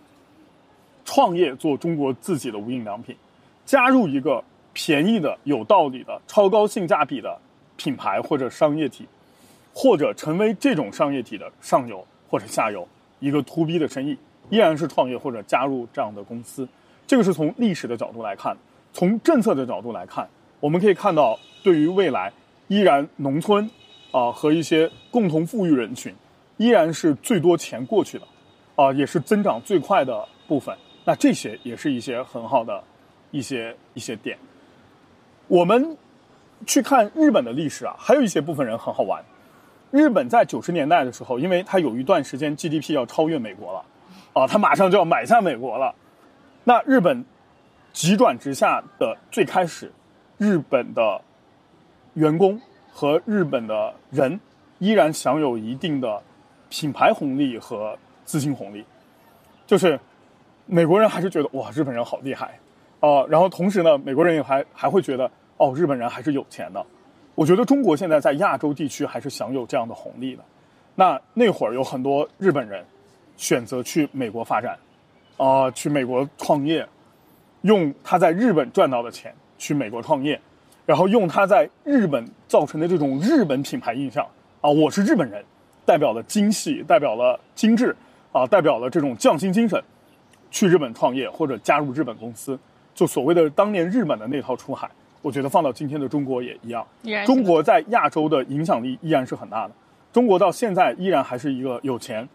[1.04, 3.16] 创业做中国自己的无印良品，
[3.64, 4.42] 加入一个
[4.72, 7.38] 便宜的、有道理的、超高性价比的
[7.76, 9.06] 品牌或者商业体，
[9.74, 12.04] 或者成为这种商业体的上游。
[12.30, 12.86] 或者下游
[13.20, 14.14] 一个 to B 的生意，
[14.50, 16.68] 依然是创业或者加入这样的公司。
[17.08, 18.54] 这个是从历史的角度来看，
[18.92, 20.28] 从政策的角度来看，
[20.60, 22.30] 我们可以看到，对于未来，
[22.66, 23.68] 依然农村
[24.12, 26.14] 啊和一些共同富裕人群，
[26.58, 28.26] 依然是最多钱过去的，
[28.76, 30.76] 啊也是增长最快的部分。
[31.06, 32.84] 那这些也是一些很好的
[33.30, 34.36] 一些一些点。
[35.46, 35.96] 我们
[36.66, 39.24] 去看日本的历史啊，还有一些部分人很好玩。
[39.90, 43.82] 日本在九十年代的时候，因为它有一段时间 GDP 要超越美国了，
[44.34, 45.94] 啊，它马上就要买下美国了。
[46.68, 47.24] 那日本
[47.94, 49.90] 急转直下的最开始，
[50.36, 51.18] 日本的
[52.12, 52.60] 员工
[52.92, 54.38] 和日本的人
[54.78, 56.22] 依然享有一定的
[56.68, 58.84] 品牌红利和资金红利，
[59.66, 59.98] 就是
[60.66, 62.60] 美国人还是觉得哇，日本人好厉害，
[63.00, 66.84] 啊，然后同时呢，美国人也还还会觉得哦，日本人还是有钱的。
[67.34, 70.44] 我觉得中国现在在亚洲地区还是享有这样的红利的。
[70.94, 72.84] 那那会儿有很多日本人
[73.38, 74.78] 选择去美国发展，
[75.38, 76.86] 啊，去美国创业，
[77.62, 80.38] 用他在日本赚到的钱去美国创业，
[80.84, 84.26] 然后用他在日本造成的这种日本品牌印象
[84.60, 85.42] 啊，我是日本人，
[85.86, 87.96] 代表了精细，代表了精致，
[88.32, 89.82] 啊，代表了这种匠心精神，
[90.50, 92.58] 去日本创业或者加入日本公司，
[92.94, 94.90] 就所谓的当年日本的那套出海。
[95.20, 96.86] 我觉得放到今天的中国也一样，
[97.26, 99.74] 中国在亚洲的影响力依然是很大的。
[100.12, 102.26] 中国到现在依然还是一个有钱，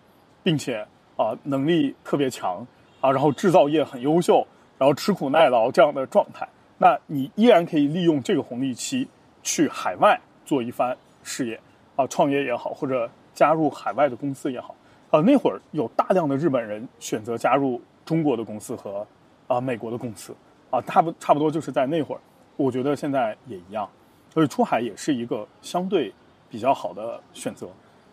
[0.43, 0.85] 并且
[1.15, 2.65] 啊、能力特别强
[3.03, 6.47] 啊，然后制造业很优秀，然后吃苦耐劳这样的状态。
[6.77, 9.05] 那你依然可以利用这个红利期
[9.41, 11.59] 去海外做一番事业
[11.97, 14.73] 啊，创业也好，或者加入海外的公司也好。
[15.11, 19.05] 啊，那会儿有大量的日本人选择加入中国的公司和
[19.47, 20.33] 啊美国的公司
[20.69, 22.21] 啊，差不差不多就是在那会儿，
[22.55, 23.89] 我觉得现在也一样，
[24.33, 26.13] 所以出海也是一个相对
[26.49, 27.67] 比较好的选择。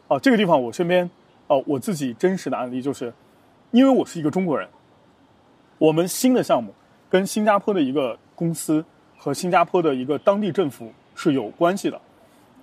[0.08, 1.08] 啊，这个地方我身边，
[1.46, 3.14] 呃、我自己真实的案例就是，
[3.70, 4.68] 因为我是一个中国人，
[5.80, 6.74] 我们新的项目
[7.08, 8.84] 跟新加坡的一个公司
[9.16, 11.98] 和新加坡的一个当地政府是有关系的，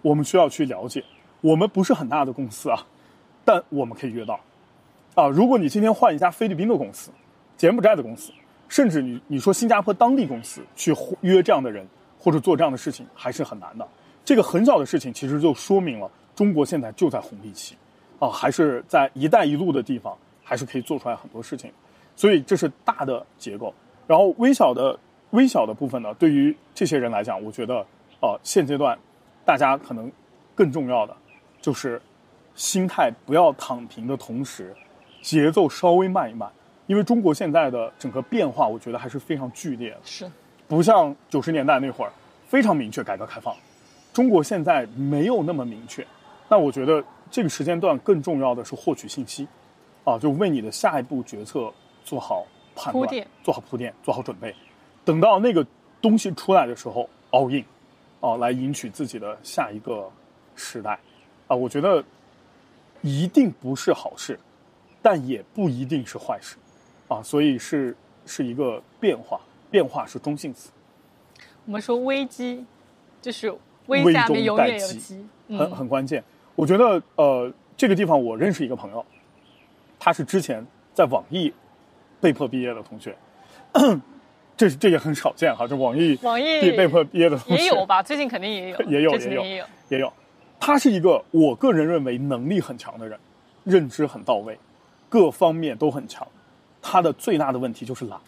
[0.04, 1.04] 我们需要去了解。
[1.42, 2.86] 我们不是很大的公司啊，
[3.44, 4.40] 但我们可以约到。
[5.16, 7.10] 啊，如果你今天换一家菲律宾的公司、
[7.58, 8.32] 柬埔寨的公司，
[8.68, 11.88] 甚至你你说新加坡当地公司去约这样的人
[12.20, 13.88] 或者做这样的事情，还是很难的。
[14.24, 17.76] 这个很小的事情，其实就说明了中国现在就在红利期，
[18.20, 21.72] 啊，还是在“一带一路”的地方，还是可以做出来很多事情。
[22.18, 23.74] 所以这是大的结构，
[24.08, 25.00] 然后微小的
[25.30, 27.76] 微小的部分呢，对于这些人来讲，我觉得，
[28.22, 28.98] 呃，现阶段
[29.46, 30.12] 大家可能
[30.56, 31.16] 更重要的
[31.62, 32.02] 就是
[32.56, 34.76] 心态不要躺平的同时，
[35.22, 36.52] 节奏稍微慢一慢，
[36.88, 39.98] 因为中国现在的整个变化，我觉得还是非常剧烈的。
[40.04, 40.30] 是
[40.68, 42.12] 不像九十年代那会儿
[42.48, 43.56] 非常明确改革开放，
[44.12, 46.06] 中国现在没有那么明确。
[46.50, 49.48] 那我觉得这个时间段更重要的是获取信息，
[50.04, 51.72] 啊，就为你的下一步决策
[52.08, 54.56] 做好判断铺垫，做好铺垫，做好准备。
[55.04, 55.66] 等到那个
[56.02, 57.66] 东西出来的时候，all in，
[58.22, 60.10] 啊，来赢取自己的下一个
[60.56, 60.98] 时代。
[61.48, 62.02] 啊，我觉得
[63.02, 64.40] 一定不是好事，
[65.02, 66.56] 但也不一定是坏事，
[67.10, 67.94] 啊，所以是
[68.26, 70.72] 是一个变化，变化是中性词。
[71.66, 72.66] 我们说危机，
[73.22, 73.52] 就是
[73.88, 76.24] 危危下面永中有机，很嗯，很关键。
[76.56, 79.06] 我觉得呃，这个地方我认识一个朋友，
[80.00, 81.54] 他是之前在网易
[82.20, 83.16] 被迫毕业的同学，
[84.58, 88.02] 这这也很少见哈，这网易网易被被迫毕业的同学也有吧？
[88.02, 90.12] 最近肯定也有，也有也有，也有。
[90.60, 93.20] 他是一个我个人认为能力很强的人，
[93.64, 94.58] 认知很到位，
[95.08, 96.28] 各方面都很强。
[96.82, 98.20] 他的最大的问题就是懒，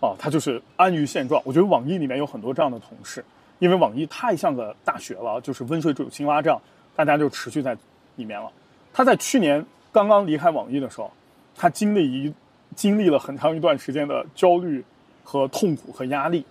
[0.00, 1.42] 啊，他就是安于现状。
[1.44, 3.24] 我觉得网易里面有很多这样的同事，
[3.58, 6.60] 因为网易太像个大学了，就是温水煮青蛙这样，
[6.94, 7.76] 大家就持续在
[8.14, 8.50] 里面了。
[8.92, 11.10] 他在去年刚刚离开网易的时候，
[11.56, 12.32] 他经历一
[12.74, 14.84] 经历了很长一段时间的焦虑
[15.24, 16.44] 和痛苦和压力，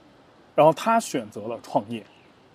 [0.56, 2.04] 然后他选择了创业。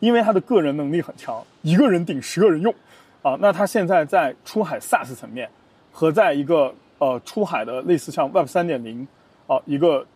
[0.00, 2.74] 因为他的个人能力很强，一个人顶十个人用，
[3.22, 5.48] 啊，那他现在在出海 SaaS 层面
[5.90, 9.09] 和在一个呃出海的类似像 Web 三点零
[9.46, 10.07] 啊一个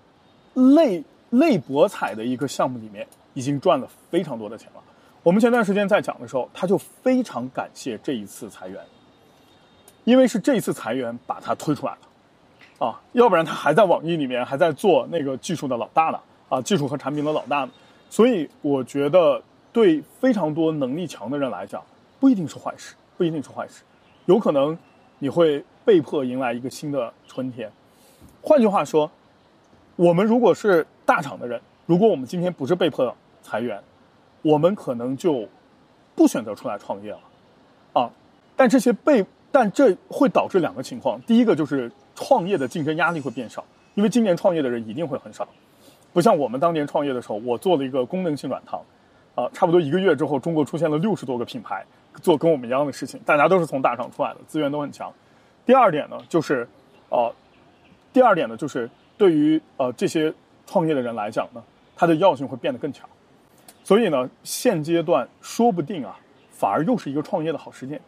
[0.52, 4.82] 类类博彩的一个项目里面，已经赚了非常多的钱了。
[5.22, 8.78] 我们前段时间在讲的时候，他就非常感谢这一次裁员，
[10.04, 11.98] 因为是这一次裁员把他推出来了，
[12.78, 17.70] 啊，要不然他还在网易里面还在做那个技术的老大呢，啊，技术和产品的老大呢。
[18.08, 19.42] 所以我觉得。
[19.70, 21.80] 对非常多能力强的人来讲，
[22.18, 23.82] 不一定是坏事，不一定是坏事，
[24.24, 24.76] 有可能
[25.18, 27.70] 你会被迫迎来一个新的春天。
[28.42, 29.08] 换句话说，
[29.94, 33.80] 我们如果是大厂的人，如果我们今天不是被迫裁员，
[34.42, 35.46] 我们可能就
[36.16, 37.20] 不选择出来创业了，
[37.92, 38.10] 啊，
[38.56, 45.46] 但这些被，但这会导致两个情况，第一个就是创业的竞争压力会变少，因为今年创业的人一定会很少，
[46.12, 48.82] 不像我们当年创业的时候，我做了一个功能性软糖。
[49.36, 51.86] 啊，差不多一个月之后，中国出现了六十多个品牌
[52.20, 55.14] 做跟我们一样的事情，大家都是从大厂出来的，资源都很强。
[55.64, 56.68] 第二点呢，就是，
[57.08, 57.32] 呃，
[58.12, 60.34] 第二点呢，就是对于呃这些
[60.66, 61.62] 创业的人来讲呢，
[61.94, 63.08] 它的药性会变得更强。
[63.84, 66.18] 所以呢，现阶段说不定啊，
[66.50, 68.00] 反而又是一个创业的好时间，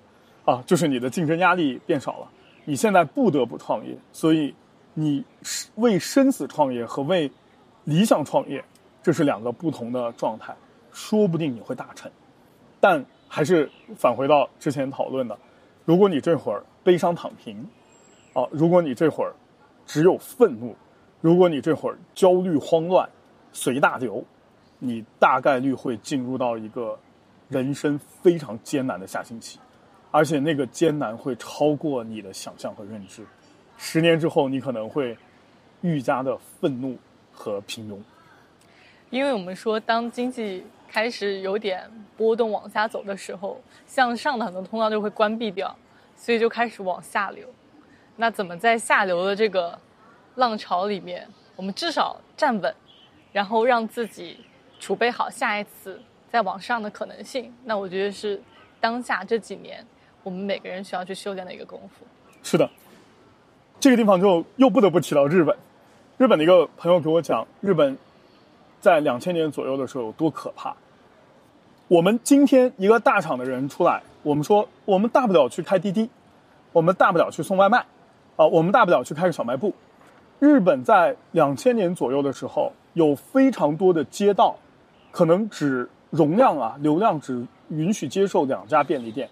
[0.44, 2.29] 啊，就是你的竞争压力变少了，
[2.64, 4.55] 你现在不得不创业，所以
[4.94, 5.25] 你
[5.77, 7.31] 为生死创业和为
[7.85, 8.64] 理想创业，
[9.03, 10.55] 这是两个不同的状态。
[10.92, 12.11] 说不定你会大成，
[12.81, 15.38] 但还是返回到之前讨论的，
[15.85, 17.64] 如果你这会儿悲伤躺平，
[18.33, 19.33] 啊，如果你这会儿
[19.87, 20.75] 只有愤怒，
[21.20, 23.09] 如果你这会儿焦虑慌乱，
[23.53, 24.25] 随大流，
[24.81, 26.99] 你大概率会进入到一个
[27.49, 29.61] 人生非常艰难的下行期，
[30.11, 33.25] 而且那个艰难会超过你的想象和认知，
[33.79, 35.16] 十年之后你可能会
[35.83, 36.99] 愈加的愤怒
[37.33, 37.99] 和平庸。
[39.09, 45.75] 因为我们说，当经济开始有点波动往下走的时候，向上的很多通道就会关闭掉，
[46.16, 47.49] 所以就开始往下流。
[48.16, 49.79] 那怎么在下流的这个
[50.35, 52.75] 浪潮里面，我们至少站稳，
[53.33, 54.44] 然后让自己
[54.79, 57.53] 储备好下一次再往上的可能性。
[57.64, 58.40] 那我觉得是
[58.81, 59.85] 当下这几年
[60.22, 62.04] 我们每个人需要去修炼的一个功夫。
[62.42, 62.68] 是的，
[63.78, 65.56] 这个地方就又不得不提到日本。
[66.18, 67.96] 日本的一个朋友给我讲，日本
[68.80, 70.76] 在两千年左右的时候有多可怕。
[71.88, 76.09] 我们今天一个大厂的人出来，我们说我们大不了去开滴滴，
[76.72, 77.78] 我们大不了去送外卖，
[78.37, 79.74] 啊，我们大不了去开个小卖部。
[80.38, 84.56] 日本在两千年左右的时候，有非常多的街道，
[85.11, 89.28] 可能只容量啊流量只允许接受两家便利店，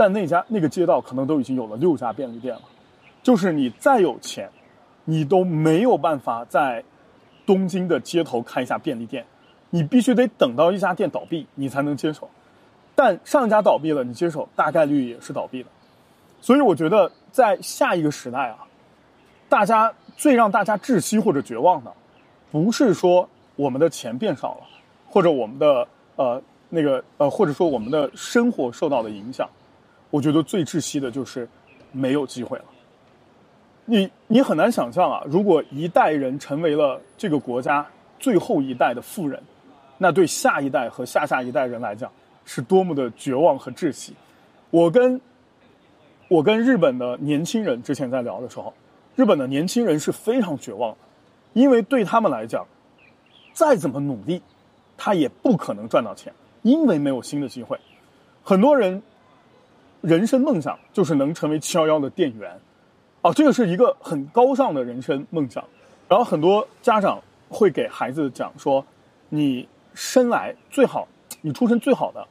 [0.00, 2.62] 但那家那个街道可能都已经有了六家便利店了。
[3.22, 4.48] 就是你再有钱，
[5.04, 6.82] 你都没有办法在
[7.44, 9.26] 东京的街头开一下便利店，
[9.68, 12.30] 你必须得等到一家店倒闭，你才能接手。
[12.94, 15.68] 但上一家倒闭了，你接手大概率也是倒闭的。
[16.40, 18.64] 所以我觉得在下一个时代啊，
[19.50, 19.92] 大家。
[20.16, 21.90] 最让大家窒息或者绝望的，
[22.50, 24.66] 不是说我们的钱变少了，
[25.08, 29.48] 或者我们的呃那个呃，或者说我们的生活受到了影响。
[30.10, 31.48] 我觉得最窒息的就是
[31.92, 32.64] 没有机会了。
[33.84, 37.86] 你你很难想象啊，如果一代人成为了这个国家
[38.18, 39.42] 最后一代的富人，
[39.98, 42.10] 那对下一代和下下一代人来讲
[42.44, 44.14] 是多么的绝望和窒息。
[44.70, 45.20] 我跟
[46.28, 48.72] 我跟日本的年轻人之前在聊的时候。
[49.16, 50.98] 日本的年轻人是非常绝望的，
[51.52, 52.64] 因为对他们来讲，
[53.52, 54.40] 再怎么努力，
[54.96, 57.78] 他也不可能赚到钱，因为没有新的机会。
[58.42, 59.02] 很多人
[60.02, 62.58] 人生梦想就是能成为七幺幺的店员，
[63.22, 65.62] 啊，这个是一个很高尚的人生梦想。
[66.08, 68.84] 然后很多家长会给孩子讲说，
[69.28, 71.06] 你生来最好，
[71.42, 72.26] 你出生最好的，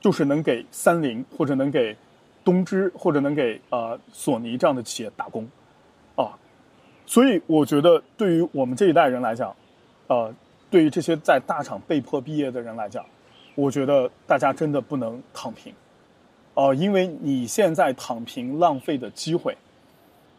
[0.00, 1.96] 就是能给三菱或者能给
[2.44, 5.48] 东芝或者能给呃索尼这样的企业打工。
[6.14, 6.38] 啊，
[7.06, 9.56] 所以我觉得对于我们这一代人来讲，
[10.06, 10.32] 呃，
[10.70, 13.04] 对于这些在大厂被迫毕业的人来讲，
[13.56, 15.74] 我觉得大家真的不能躺平，
[16.54, 19.56] 哦，因为你现在躺平浪费的机会，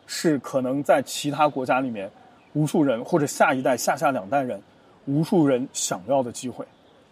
[0.08, 2.10] 是可能在其他国家里面，
[2.54, 4.62] 无数人或者下一代、下下两代人，
[5.06, 6.65] 无数人想要的机会，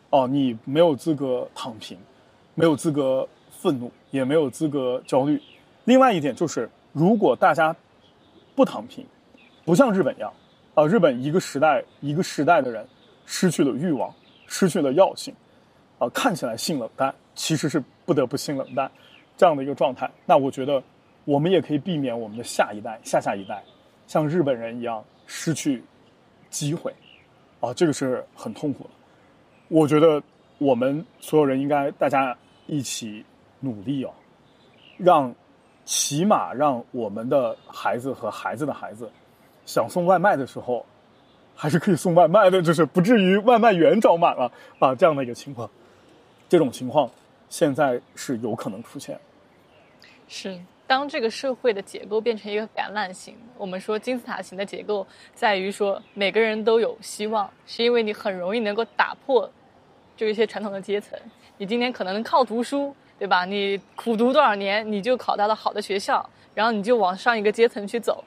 [0.10, 1.98] 哦，你没有资格躺平，
[2.56, 5.42] 没有资格愤怒，也没有资格焦虑。
[5.84, 7.76] 另外一点就是，如果大家
[8.56, 9.06] 不躺平，
[9.66, 10.32] 不像日本一样，
[10.76, 12.88] 啊，日本一个时代一个时代的人
[13.26, 14.13] 失去了欲望，
[14.48, 15.34] 失去了药性，
[16.00, 18.89] 啊，看起来性冷淡，其实是不得不性冷淡，
[19.38, 20.10] 这样的一个状态。
[20.26, 20.82] 那我觉得，
[21.26, 23.63] 我们也可以避免我们的下一代、下下一代
[24.08, 25.84] 像日本人一样失去
[26.50, 26.94] 机会，
[27.60, 28.89] 啊，这个是很痛苦的。
[29.68, 30.22] 我觉得
[30.58, 32.38] 我们所有人应该大家
[32.68, 33.24] 一起
[33.60, 34.12] 努力哦，
[34.98, 35.34] 让。
[35.86, 39.12] 起码让我们的孩子和孩子的孩子，
[39.66, 40.86] 想送外卖的时候，
[41.54, 45.70] 还是可以送外卖的，就是不至于外卖员找满了啊这样的一个情况。
[46.48, 47.12] 这种情况
[47.54, 49.20] 现在是有可能出现。
[50.28, 59.48] 是，当这个社会的结构变成一个橄榄型，我们说金字塔型的结构，在于说每个人都有希望，是因为你很容易能够打破，
[60.18, 61.20] 就一些传统的阶层。
[61.60, 62.96] 你今天可能靠读书。
[63.20, 63.46] 对吧？
[63.46, 68.22] 你苦读多少年，你就考到了好的学校，然后你就往上一个阶层去走，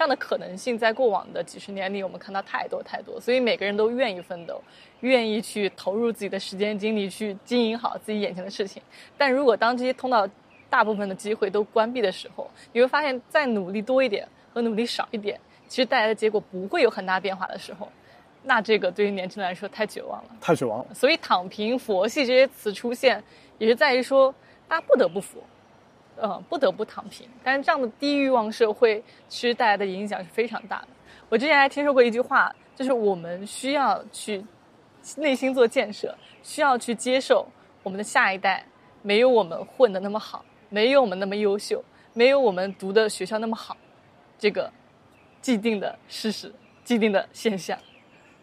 [0.00, 3.20] 这样的可能性在过往的几十年里，我们看到太多太多。
[3.20, 4.58] 所以每个人都愿意奋斗，
[5.00, 8.82] 愿意去投入自己的时间精力去经营好自己眼前的事情。
[9.18, 10.26] 但如果当这些通道
[10.70, 17.86] 大部分的机会都关闭的时候，你会发现再努力多一点和努力少一点，其实带来的结果不会有很大变化的时候，
[18.44, 20.86] 那这个对于年轻人来说太绝望了，太绝望了。
[20.94, 23.22] 所以“躺平”“佛系”这些词出现。
[23.58, 24.34] 也是在于说，
[24.66, 25.42] 大家不得不服，
[26.20, 27.28] 呃，不得不躺平。
[27.42, 30.88] 但是这样的低欲望社会，其实带来的影响是非常大的。
[31.28, 34.44] 我之前还听说过一句话，就是我们需要去
[35.16, 37.46] 内心做建设，需要去接受
[37.82, 38.64] 我们的下一代
[39.02, 43.76] 没有我们混的那么好，没有我们那么优秀，没有我们读的学校那么好，
[44.38, 44.70] 这个
[45.40, 46.52] 既定的事实，
[46.84, 47.78] 既定的现象，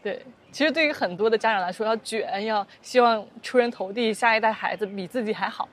[0.01, 0.25] 对。
[0.49, 5.67] 其实对于很多的家长来说，要卷，要希望出人头地，下一代孩子比自己还好。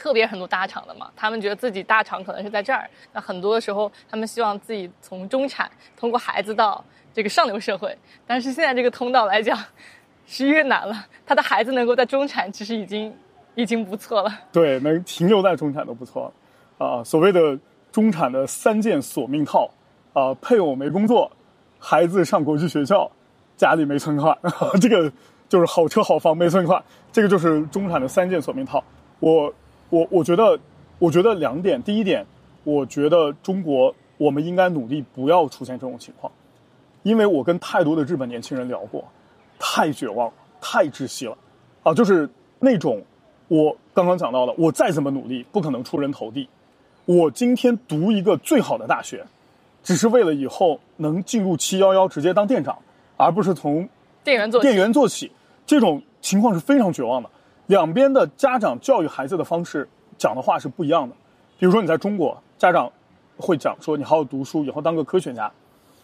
[0.00, 2.88] 特别很多大厂的嘛，他们觉得自己大厂可能是在这儿。
[3.12, 6.82] 那很多的时候，他们希望自己从中产通过孩子到
[7.12, 7.94] 这个上流社会。
[8.26, 9.56] 但是现在这个通道来讲，
[10.26, 11.04] 是越难了。
[11.26, 13.14] 他的孩子能够在中产，其实已经
[13.54, 14.32] 已经不错了。
[14.50, 16.32] 对，能停留在中产都不错
[16.78, 16.86] 了。
[16.86, 17.58] 啊，所谓的
[17.92, 19.70] 中产的三件索命套
[20.14, 21.30] 啊，配偶没工作，
[21.78, 23.10] 孩子上国际学校。
[23.56, 24.34] 家里没存款，
[24.80, 25.12] 这个
[25.46, 26.82] 就是好车好房没存款，
[27.12, 28.82] 这个就是中产的三件索命套。
[29.18, 29.52] 我
[29.90, 30.58] 我我觉得，
[30.98, 31.82] 我觉得两点。
[31.82, 32.24] 第一点，
[32.64, 36.32] 我觉得中国我们应该努力不要出现这种情况，
[37.02, 39.04] 因为我跟太多的日本年轻人聊过，
[39.58, 40.32] 太绝望了。
[40.62, 41.34] 太窒息了，
[41.82, 42.28] 啊，就是
[42.58, 43.02] 那种
[43.48, 46.46] 我刚刚讲到的，我再怎么努力，不可能出人头地。
[47.06, 49.24] 我今天读一个最好的大学，
[49.82, 52.78] 只是为了以后能进入七幺幺直接当店长，
[53.16, 53.88] 而不是从
[54.22, 55.32] 店员做店员做起。
[55.64, 57.30] 这种情况是非常绝望的。
[57.70, 61.14] 两边的家长教育孩子的方式讲的话是不一样的。
[61.56, 62.90] 比如说你在中国，家长
[63.36, 65.48] 会讲说你好好读书，以后当个科学家，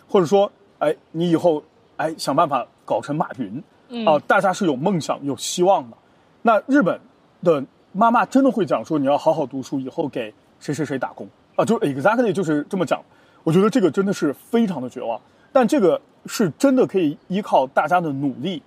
[0.07, 0.49] 或者说
[0.79, 1.61] 哎你以后
[1.97, 3.61] 哎想办法搞成马云。
[4.07, 5.97] 啊，大家是有梦想、有希望的。
[6.43, 7.01] 那日本
[7.43, 11.65] 的妈妈真的会讲说，你要好好读书，以后给谁谁谁打工啊？
[11.65, 13.03] 就 exactly 就是这么讲。
[13.43, 15.21] 我觉得这个真的是非常的绝望，
[15.53, 18.63] 但这个是真的可以依靠大家的努力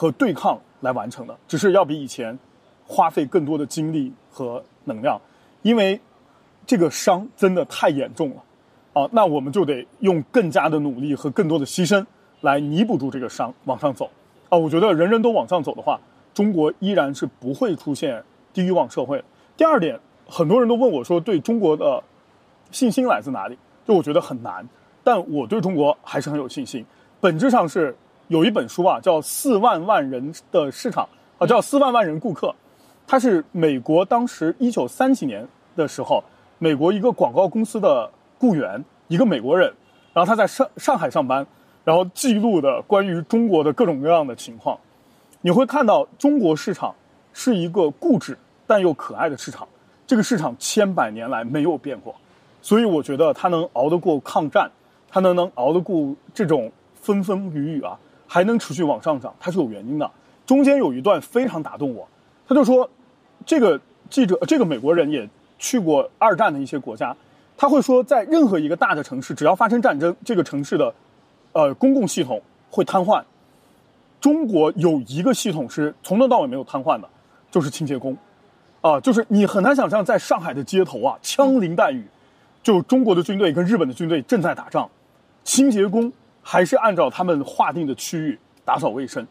[0.00, 2.38] 和对抗来完成的，只是要比以前
[2.86, 5.20] 花费更多的精力和能量，
[5.60, 6.00] 因为
[6.64, 8.36] 这个伤真的太严重了
[8.94, 9.06] 啊！
[9.12, 12.02] 那我们就得用更加的努力和更多的牺牲
[12.40, 14.10] 来弥补住这个伤，往上走。
[14.48, 16.00] 啊，我觉得人人都往上走的话，
[16.32, 18.24] 中国依然是不会出现
[18.54, 19.22] 低欲望社会。
[19.54, 22.02] 第二点，很多人都问我说，对中国的
[22.70, 23.58] 信心来自哪里？
[23.86, 24.66] 就我觉得很难，
[25.04, 26.82] 但我对中国还是很有信心。
[27.20, 27.94] 本质上是
[28.30, 31.04] 有一本书啊，叫《四万万人的市场》，
[31.42, 32.46] 啊，叫《四万万人顾客》，
[33.04, 36.22] 他是美国当时一九三几年的时候，
[36.58, 38.08] 美国一个广告公司的
[38.38, 39.74] 雇员，一个美国人，
[40.12, 41.44] 然后他在上上海上班。
[41.82, 44.78] 然后记录的关于中国的各种各样的情况，
[45.40, 46.94] 你会看到中国市场
[47.32, 49.66] 是一个固执但又可爱的市场，
[50.06, 52.14] 这个市场千百年来没有变过，
[52.60, 54.70] 所以我觉得它能熬得过抗战，
[55.08, 57.98] 它能能熬得过这种风风雨雨啊，
[58.32, 60.08] 还能持续往上涨，它是有原因的。
[60.46, 62.06] 中间有一段非常打动我，
[62.46, 62.88] 他就说，
[63.44, 65.28] 这个记者这个美国人也
[65.58, 67.16] 去过二战的一些国家，
[67.56, 70.94] 他会说，在任何一个大的城市，只要发生战争，这个城市的。
[71.52, 73.20] 呃，公共系统会瘫痪。
[74.20, 77.08] 中国有一个系统是从头到尾没有瘫痪的，
[77.50, 78.16] 就是清洁工。
[78.80, 82.06] 啊，就是你很难想象，在上海的街头啊，枪林弹雨，
[82.62, 84.88] 就中国的军队跟日本的军队正在打仗，
[85.42, 86.12] 清洁工
[86.42, 89.26] 还是按照他们划定的区域打扫卫生。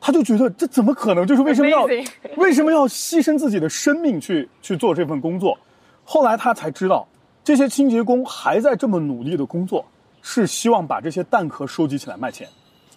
[0.00, 1.26] 他就觉得这怎么可能？
[1.26, 1.84] 就是为什么要
[2.36, 5.58] 为什么要牺牲自己的生命去去做这份工作？
[6.04, 7.06] 后来他才知道，
[7.42, 9.84] 这些清洁工还在这么努力的工作。
[10.26, 12.48] 是希望把这些蛋壳收集起来卖钱，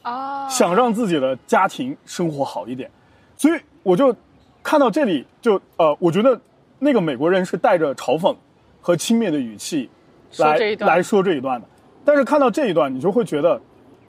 [0.02, 2.90] 啊，想让自己的家庭生活好一点，
[3.36, 4.16] 所以我就
[4.64, 6.40] 看到这里就呃，我觉得
[6.80, 8.34] 那个美国人是带着嘲讽
[8.80, 9.90] 和轻蔑的语气
[10.38, 11.68] 来来说这一段的，
[12.08, 13.60] 但是看到这一段，你就会觉得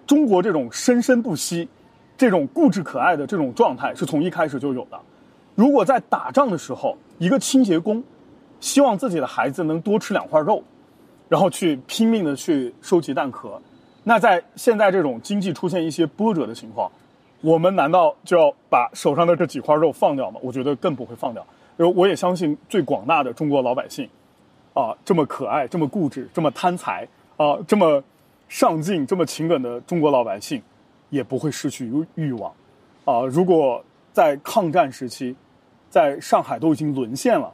[0.07, 1.69] 中国这种生生不息、
[2.17, 4.97] 这种固执可爱的这种状态是从一开始就有的。
[5.57, 8.01] 如果在打仗的时候，一个清洁工
[8.61, 10.63] 希望自己的孩子能多吃两块肉。
[11.29, 13.61] 然后去拼命的去收集蛋壳，
[14.03, 16.91] 那在现在这种经济出现一些波折的情况，
[17.43, 20.41] 我们难道就要把手上的这几块肉放掉吗？
[20.43, 21.47] 我觉得更不会放掉。
[21.77, 24.09] 我我也相信最广大的中国老百姓，
[24.73, 27.07] 啊，这么可爱、这么固执、这么贪财
[27.39, 28.03] 啊，这么
[28.49, 30.61] 上进、这么勤恳的中国老百姓，
[31.09, 32.53] 也不会失去欲欲望。
[33.05, 33.83] 啊，如果
[34.13, 35.35] 在抗战时期，
[35.89, 37.51] 在上海都已经沦陷了，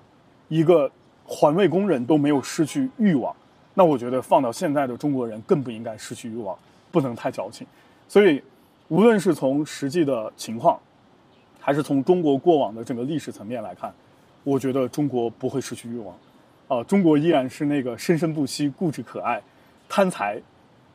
[0.49, 0.91] 一个
[1.25, 3.35] 环卫工人都没有失去欲望。
[3.75, 6.57] 那我觉得放到现在的中国人更不应该失去欲望，
[6.91, 7.67] 不能太矫情。
[8.09, 8.43] 所以，
[8.89, 10.81] 无论是从实际的情况，
[11.61, 13.93] 还是从中国过往的整个历史层面来看，
[14.45, 16.17] 我觉得中国不会失去欲望。
[16.69, 19.43] 啊，中国依然是那个生生不息、固执可爱、
[19.95, 20.43] 贪财、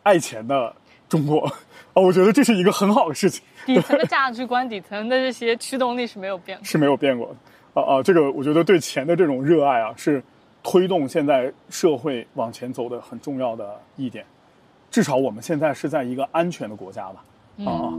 [0.03, 0.75] 爱钱的
[1.07, 1.45] 中国。
[1.93, 3.41] 啊，我觉得这是一个很好的事情。
[3.65, 7.81] 底层的 价值观、底层的这些驱动力是没有变，是没有变过的。
[7.81, 10.21] 啊啊，这个我觉得对钱的这种热爱啊是。
[10.61, 14.25] 推动现在社会往前走的很重要的一点，
[14.91, 17.23] 至少我们现在是在一个安全的国家吧？
[17.65, 17.93] 啊。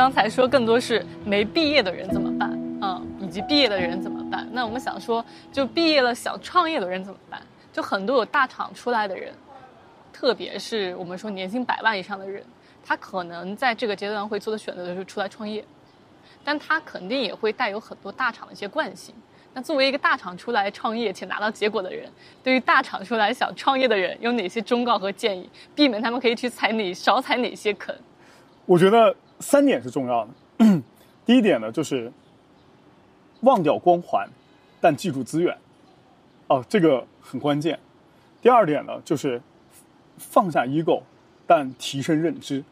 [0.00, 2.50] 刚才说更多是没毕业的人怎么办？
[2.80, 4.48] 嗯，以及毕业的人怎么办？
[4.50, 5.22] 那我们想说，
[5.52, 7.38] 就毕业了想创业的人怎么办？
[7.70, 9.30] 就很多有大厂出来的人。
[10.10, 12.42] 特别是我们说年薪百万以上的人，
[12.82, 15.62] 他可能在这个阶段会做的选择就是出来创业，
[16.42, 19.14] 但他肯定也会带有很多大厂的一些惯性。
[19.52, 22.10] 那作为一个大厂出来创业且拿到结果的人，
[22.42, 27.94] 对于大厂出来想创业的人，有哪些忠告和建议，避免他们可以去踩哪少踩哪些坑？
[28.64, 30.82] 我觉得三点是重要的。
[31.26, 32.12] 第一点呢，就是
[33.40, 34.28] 忘掉光环，
[34.80, 35.58] 但记住资源。
[36.46, 37.78] 哦，这个很关键。
[38.40, 39.42] 第二点呢，就是。
[40.22, 41.00] 放下 ego，
[41.46, 42.62] 但提升认知，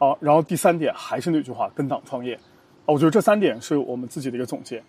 [0.00, 4.82] 啊，然后第三点还是那句话，跟党创业，啊，我觉得这三点是我们自己的一个总结。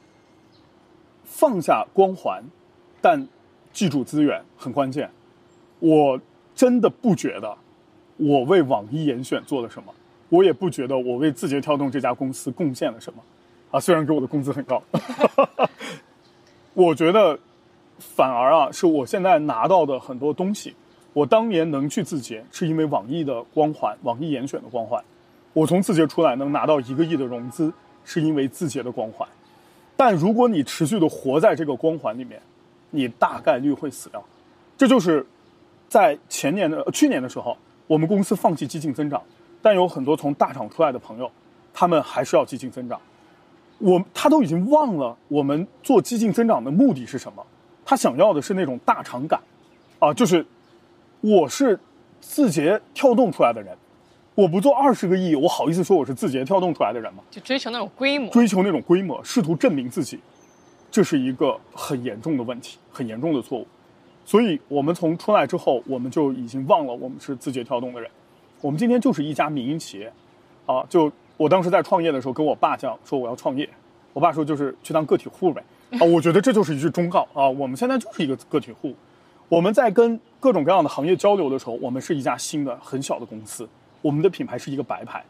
[1.24, 2.44] 放下光环，
[3.00, 3.28] 但
[3.72, 5.12] 记住资源很关键。
[5.78, 6.20] 我
[6.56, 7.56] 真的不觉得
[8.18, 9.94] 我为网易严选做了什么，
[10.30, 13.22] 我也不觉得我为字节跳动这家公司贡献了什么。
[13.72, 14.82] 啊，虽然给我的工资很高，
[16.74, 17.38] 我觉得
[18.00, 20.74] 反而啊，是我现在拿到的很多东西。
[21.14, 25.04] 我当年能去字节，是因为网易的光环，网易严选的光环。
[25.54, 27.72] 我从字节出来能拿到一个亿的融资，
[28.06, 29.28] 是因为字节的光环。
[29.98, 32.42] 但如果你持续的活在这个光环里面，
[32.90, 34.24] 你大概率会死掉。
[34.78, 35.26] 这就是
[35.88, 39.22] 在前年的去年的时候，我们公司放弃激进增长，
[39.62, 41.32] 但有很多从大厂出来的朋友，
[41.74, 43.00] 他们还是要激进增长。
[43.78, 47.46] 我他都已经忘了我们做激进增长的目的是什么，
[47.86, 49.40] 他想要的是那种大厂感，
[50.00, 50.46] 啊，就是
[51.22, 51.80] 我是
[52.20, 53.78] 字节跳动出来的人，
[54.36, 57.24] 我不做二十个亿，我好意思说我是字节跳动出来的人吗？
[57.32, 60.20] 就追求那种规模，追求那种规模，试图证明自己，
[60.92, 63.66] 这是一个很严重的问题，很严重的错误。
[64.26, 68.12] 所以我们从出来之后，我们就已经忘了我们是字节跳动的人，
[68.62, 70.12] 我们今天就是一家民营企业，
[70.66, 71.12] 啊，就。
[71.40, 73.70] 我当时在创业的时候，跟我爸讲说我要创业，
[74.12, 75.64] 我爸说就是去当个体户呗。
[75.92, 77.48] 啊，我觉得这就是一句忠告啊。
[77.48, 78.94] 我们现在就是一个个体户，
[79.48, 83.66] 我们在跟各种各样的行业交流的时候，我们是一家新的很小的公司，
[84.02, 85.24] 我们的品牌是一个白牌，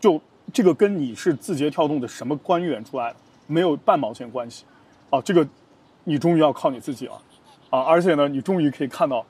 [0.00, 0.20] 就
[0.52, 3.16] 这个跟你是字节跳动的什么官员出来的
[3.46, 4.64] 没有半毛钱关系。
[5.10, 5.46] 啊，这个
[6.02, 7.12] 你终于要靠你自己了，
[7.70, 9.24] 啊，而且呢，你终于可以看到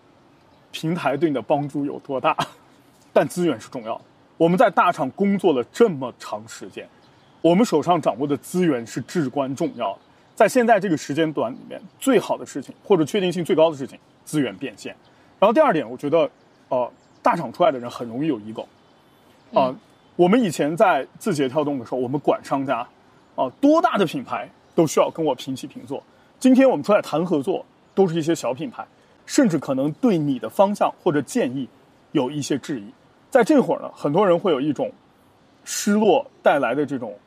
[0.73, 2.35] 平台对你的帮助有多大，
[3.15, 4.03] 但资源是重要的。
[4.37, 6.87] 我们在大厂工作了这么长时间，
[7.41, 10.01] 我们手上掌握的资源是至关重要的。
[10.35, 14.95] 在现在这个时间段里面，最好的事情或者确定性最高的事情，资源变现。
[15.39, 16.29] 然后第二点，我觉得，
[16.69, 16.93] 呃，
[17.23, 18.67] 大厂出来的人很容易有 ego。
[19.55, 19.73] 啊，
[20.17, 22.79] 我们以前在字节跳动的时候，我们管商家，
[23.37, 26.03] 啊，多大的品牌都需要跟我平起平坐。
[26.41, 28.85] 今天我们出来谈合作，都是一些小品牌，
[29.25, 31.69] 甚至可能对你的方向或者建议
[32.11, 32.93] 有一些质疑。
[33.35, 34.93] 在这会儿呢，很多人会有一种
[35.65, 37.19] 失落带来的这种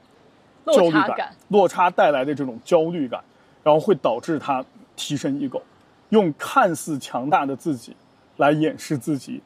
[0.65, 3.21] 焦虑感，落差带来的这种焦虑感，
[3.61, 4.63] 然后会导致他
[4.95, 5.61] 提升 ego，
[6.07, 7.93] 用看似强大的自己
[8.37, 9.41] 来掩饰自己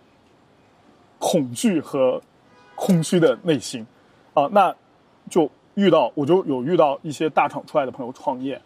[1.17, 2.21] 恐惧和
[2.75, 3.83] 空虚的内心
[4.35, 4.71] 啊，那
[5.31, 8.61] 就遇到我就有遇到一些大厂出来的朋友创业，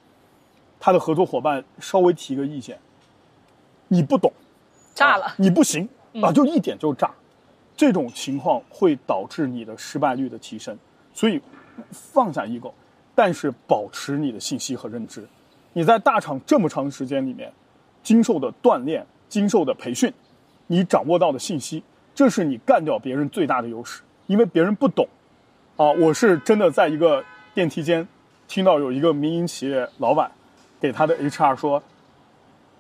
[0.82, 2.78] 他的合作伙伴稍微提个意见，
[3.88, 4.34] 你不懂，
[4.94, 5.88] 炸了，你不行
[6.22, 7.10] 啊，就一点就炸。
[7.76, 10.78] 这种情况会导致你的失败率的提升，
[11.14, 11.42] 所以
[11.92, 12.72] 放下 ego，
[13.14, 15.28] 但是保持你的信息和认知。
[15.74, 17.52] 你在大厂这么长时间里面，
[18.02, 20.14] 经受的锻炼、经受的培训，
[20.68, 24.02] 你掌握到的信息，这是你干掉别人最大的优势。
[24.28, 25.08] 因为别人不懂，
[25.76, 27.24] 啊，我是真的在一个
[27.54, 28.08] 电梯间
[28.48, 30.32] 听到有一个民营企业老板
[30.80, 31.84] 给他的 HR 说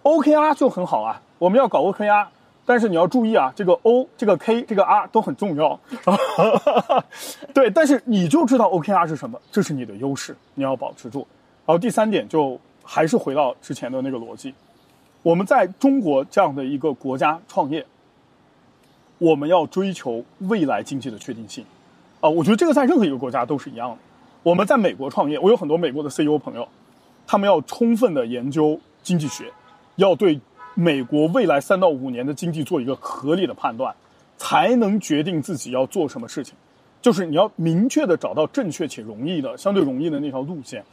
[0.03, 2.27] ，OKR 就很好啊，我们要搞 OKR。
[2.67, 5.79] 但是你要注意啊，这个 O、这个 K、这个 R 都很重要。
[7.53, 11.27] 对，但是你就知道 OKR 是什么，这是你的优势，你要保持住。
[11.65, 14.51] 然后第三点就还是回到之前的那个逻辑，
[15.21, 17.85] 我们在中国这样的一个国家创业，
[19.19, 21.63] 我们要追求未来经济的确定性。
[22.19, 23.97] 啊，我觉得这个在任何一个国家都是一样的。
[24.41, 26.67] 我们在美国创业，我有很多美国的 CEO 朋友，
[27.27, 29.53] 他们要充分的研究经济学，
[29.97, 30.41] 要对。
[30.75, 33.95] 美国未来三到五年的经济做一个合理的判断，
[34.37, 36.53] 才能决定自己要做什么事情。
[37.01, 40.83] 就是你要明确的找到正确且容易的、相对容易的那条路线。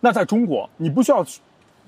[0.00, 1.24] 那在中国，你不需要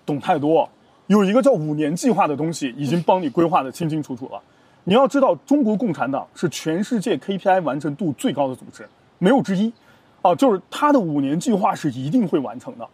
[0.04, 0.68] 懂太多，
[1.06, 4.40] 有一个叫五年计划的东西已经帮你规划的清清楚楚了。
[4.84, 8.88] 你要知道，中国共产党是全世界 KPI 完成度最高的组织，
[9.18, 9.72] 没有之一。
[10.20, 12.88] 啊，就是他的五年计划是一定会完成的。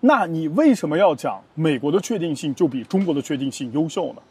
[0.00, 4.22] 那你为什么要讲美国的确定性就比中国的确定性优秀呢？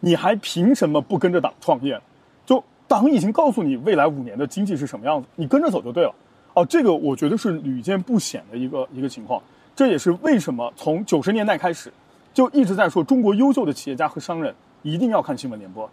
[0.00, 2.00] 你还凭什么不跟着党创业？
[2.44, 6.14] 就党已经告诉你未来五年的经济是什么样子，你跟着走就对了。
[6.54, 9.42] 哦，这个我觉得是屡见不鲜的一个一个情况。
[9.74, 11.92] 这也是为什么从九十年代开始
[12.32, 15.90] 就一直在说中国优秀的企业家和商人一定要看新闻联播。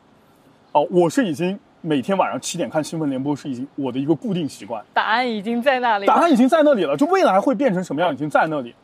[0.74, 4.84] 哦，我是已经每天晚上七点看新闻联播是已经我的一个固定习惯。
[4.94, 6.06] 答案已经在那里。
[6.06, 8.76] 答案已经在那里了，就未来会变成什么样已经在那里。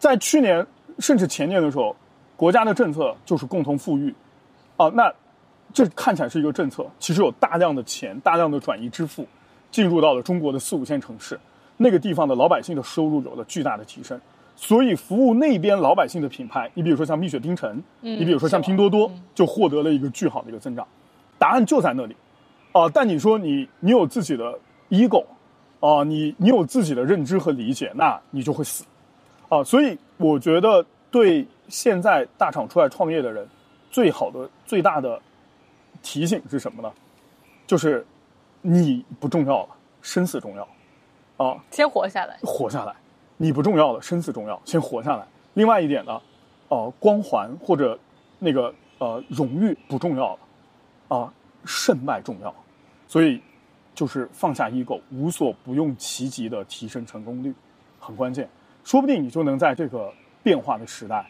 [0.00, 0.66] 在去年
[0.98, 1.94] 甚至前年的时候，
[2.34, 4.12] 国家的政策就是共同富裕，
[4.78, 5.12] 啊，那
[5.74, 9.26] 这看起来是一个政策，其实有大量的钱、大量的转移支付
[9.70, 11.38] 进入到了中国的四五线城市，
[11.76, 14.18] 那个地方的老百姓的收入有了巨大的提升，
[14.56, 20.88] 所以服务那边老百姓的品牌，你比如说像蜜雪冰城，你比如说像拼多多，就获得了一个巨好的一个增长。
[21.38, 22.16] 答案就在那里，
[22.72, 25.26] 啊，但你说你你有自己的 ego，
[25.80, 28.82] 啊，你你有自己的认知和理解，那你就会死。
[29.50, 33.46] 啊，所以我觉得对现在大厂出来创业的人，
[33.90, 35.20] 最好的、最大的
[36.02, 36.90] 提醒是什么呢？
[37.66, 38.06] 就是
[38.62, 39.68] 你不重要了，
[40.00, 40.66] 生死重要
[41.36, 41.62] 啊！
[41.72, 42.94] 先活下来，活下来，
[43.36, 45.26] 你不重要了，生死重要，先活下来。
[45.54, 46.20] 另外一点呢，
[46.68, 47.98] 呃，光环或者
[48.38, 50.36] 那个呃荣誉不重要
[51.08, 51.34] 了，啊，
[51.64, 52.54] 胜败重要。
[53.08, 53.42] 所以
[53.96, 57.52] 就是放下 ego，无所不用其极的提升成功率，
[57.98, 58.48] 很关键。
[58.84, 60.12] 说不定你就能在这个
[60.42, 61.26] 变化的时代，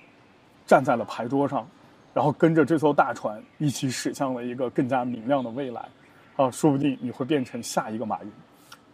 [0.66, 1.68] 站在了牌桌上，
[2.14, 5.88] 然后跟着这艘大船一起驶向了一个更加明亮的未来。
[6.36, 8.32] 啊，说不定你会变成下一个马云，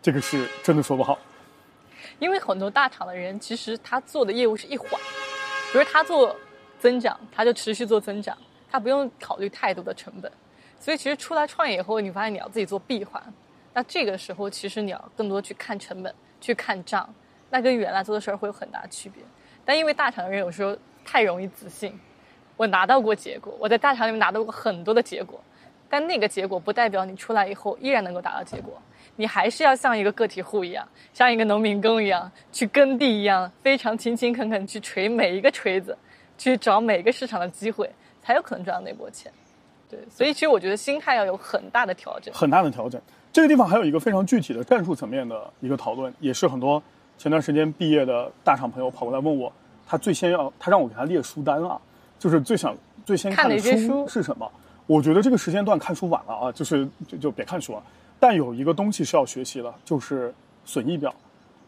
[0.02, 1.16] 这个是真的说不好。
[2.18, 4.90] 因为很多大厂的人，其实他做的业务是一环，
[5.72, 6.34] 比如他做
[6.80, 8.36] 增长，他就持续做增长，
[8.68, 10.32] 他不用考虑太多的成本。
[10.80, 13.22] 所以其实出来创业以后，你发现你要自己做闭环，
[13.72, 17.08] 那这个时候其实你要更多去看成本，去看账，
[17.50, 19.22] 那跟原来做的事儿会有很大区别。
[19.64, 21.98] 但因为大厂的人有时候太容易自信，
[22.56, 25.40] 我拿到过结果，我在大厂里面拿到过很多的结果。
[25.88, 28.76] 但那个结果不代表你出来以后依然能够达到结果，
[29.14, 35.96] 你还是要像一个个体户一样，像一个农民工一样去耕地一样，非常勤勤恳恳去锤每一个锤子，
[36.36, 37.88] 去找每一个市场的机会，
[38.20, 39.30] 才有可能赚到那波钱。
[39.88, 43.00] 对，所以其实我觉得心态要有很大的调整，很大的调整。
[43.32, 46.82] 这个地方还有一个非常具体的战术层面的一个讨论，也是很多
[47.18, 49.52] 前段时间毕业的大厂朋友跑过来问我，
[49.86, 51.80] 他最先要他让我给他列书单啊，
[52.18, 54.50] 就是最想最先看的书是什么。
[54.86, 57.82] 我觉得这个时间段看书晚了啊，就是就就别看书了。
[58.20, 60.32] 但有一个东西是要学习的，就是
[60.64, 61.14] 损益表、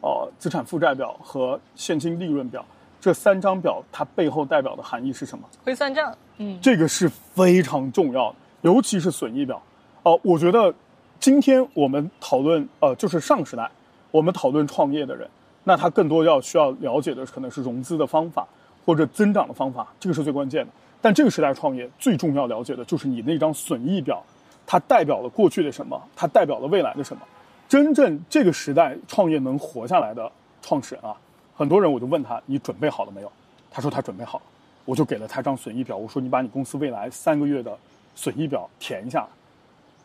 [0.01, 2.65] 呃资产负债表和现金利润表
[3.01, 5.45] 这三张表，它背后代表的含义是什么？
[5.65, 9.61] 会算账，嗯，这个是非常重要的，尤其是损益表。
[10.05, 10.73] 哦，我觉得
[11.19, 13.69] 今天我们讨论呃，就是上时代
[14.11, 15.29] 我们讨论创业的人，
[15.65, 18.47] 那他更多要需要了解的可能是融资的方法
[18.87, 20.73] 或者增长的方法，这个是最关键的。
[21.01, 24.23] 但这个时代创业最重要了解的就是你那张损益表，
[24.67, 26.01] 它代表了过去的什么？
[26.17, 27.23] 它代表了未来的什么？
[27.69, 30.33] 真正这个时代创业能活下来的
[30.63, 31.15] 创始人啊，
[31.55, 33.31] 很多人我就问他：你准备好了没有？
[33.71, 34.45] 他说他准备好了，
[34.87, 35.95] 我就给了他张损益表。
[35.97, 37.77] 我说你把你公司未来三个月的
[38.15, 39.27] 损益表填一下，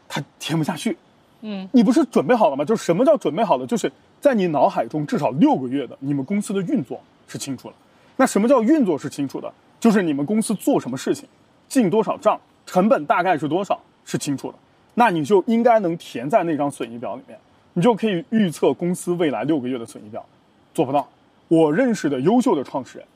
[0.10, 0.98] 他填不下去。
[1.46, 2.64] 嗯，你不是准备好了吗？
[2.64, 3.68] 就是什么叫准备好了？
[3.68, 3.92] 就是
[4.22, 7.76] 在你脑海中至少六个月的你们公司的运作是清楚了。
[8.16, 9.54] 那什么叫运作是清楚的？
[9.80, 11.28] 就是你们公司做什么事情，
[11.68, 14.58] 进多少账，成本大概是多少，是清楚的。
[14.94, 17.38] 那你就应该能填在那张损益表里面，
[17.74, 20.26] 你就可以预测公司未来六个月的损益表。
[20.74, 21.06] 做不到，
[21.50, 23.08] 我认识的优秀的创始人，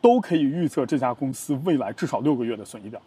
[0.00, 3.00] 都可以预测这家公司未来至少六个月的损益表。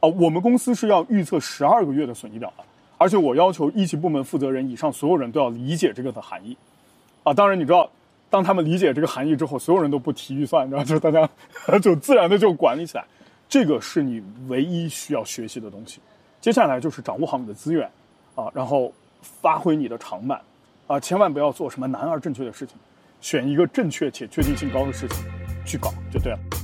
[0.00, 2.64] 啊，我们公司是要预测十二个月的损益表的，
[2.98, 6.56] 而且我要求一级部门负责人以上所有人都要理解这个的含义。
[7.22, 7.90] 啊，当然你知道。
[8.30, 11.28] 当他们理解这个含义之后，所有人都不提预算，然后就大家
[11.78, 13.04] 就自然的就管理起来。
[13.48, 16.00] 这个是你唯一需要学习的东西。
[16.40, 17.88] 接下来就是掌握好你的资源，
[18.34, 18.92] 啊，然后
[19.22, 20.40] 发挥你的长板，
[20.88, 22.76] 啊，千万不要做什么难而正确的事情，
[23.20, 25.24] 选一个正确且确定性高的事情
[25.64, 26.63] 去搞就对了。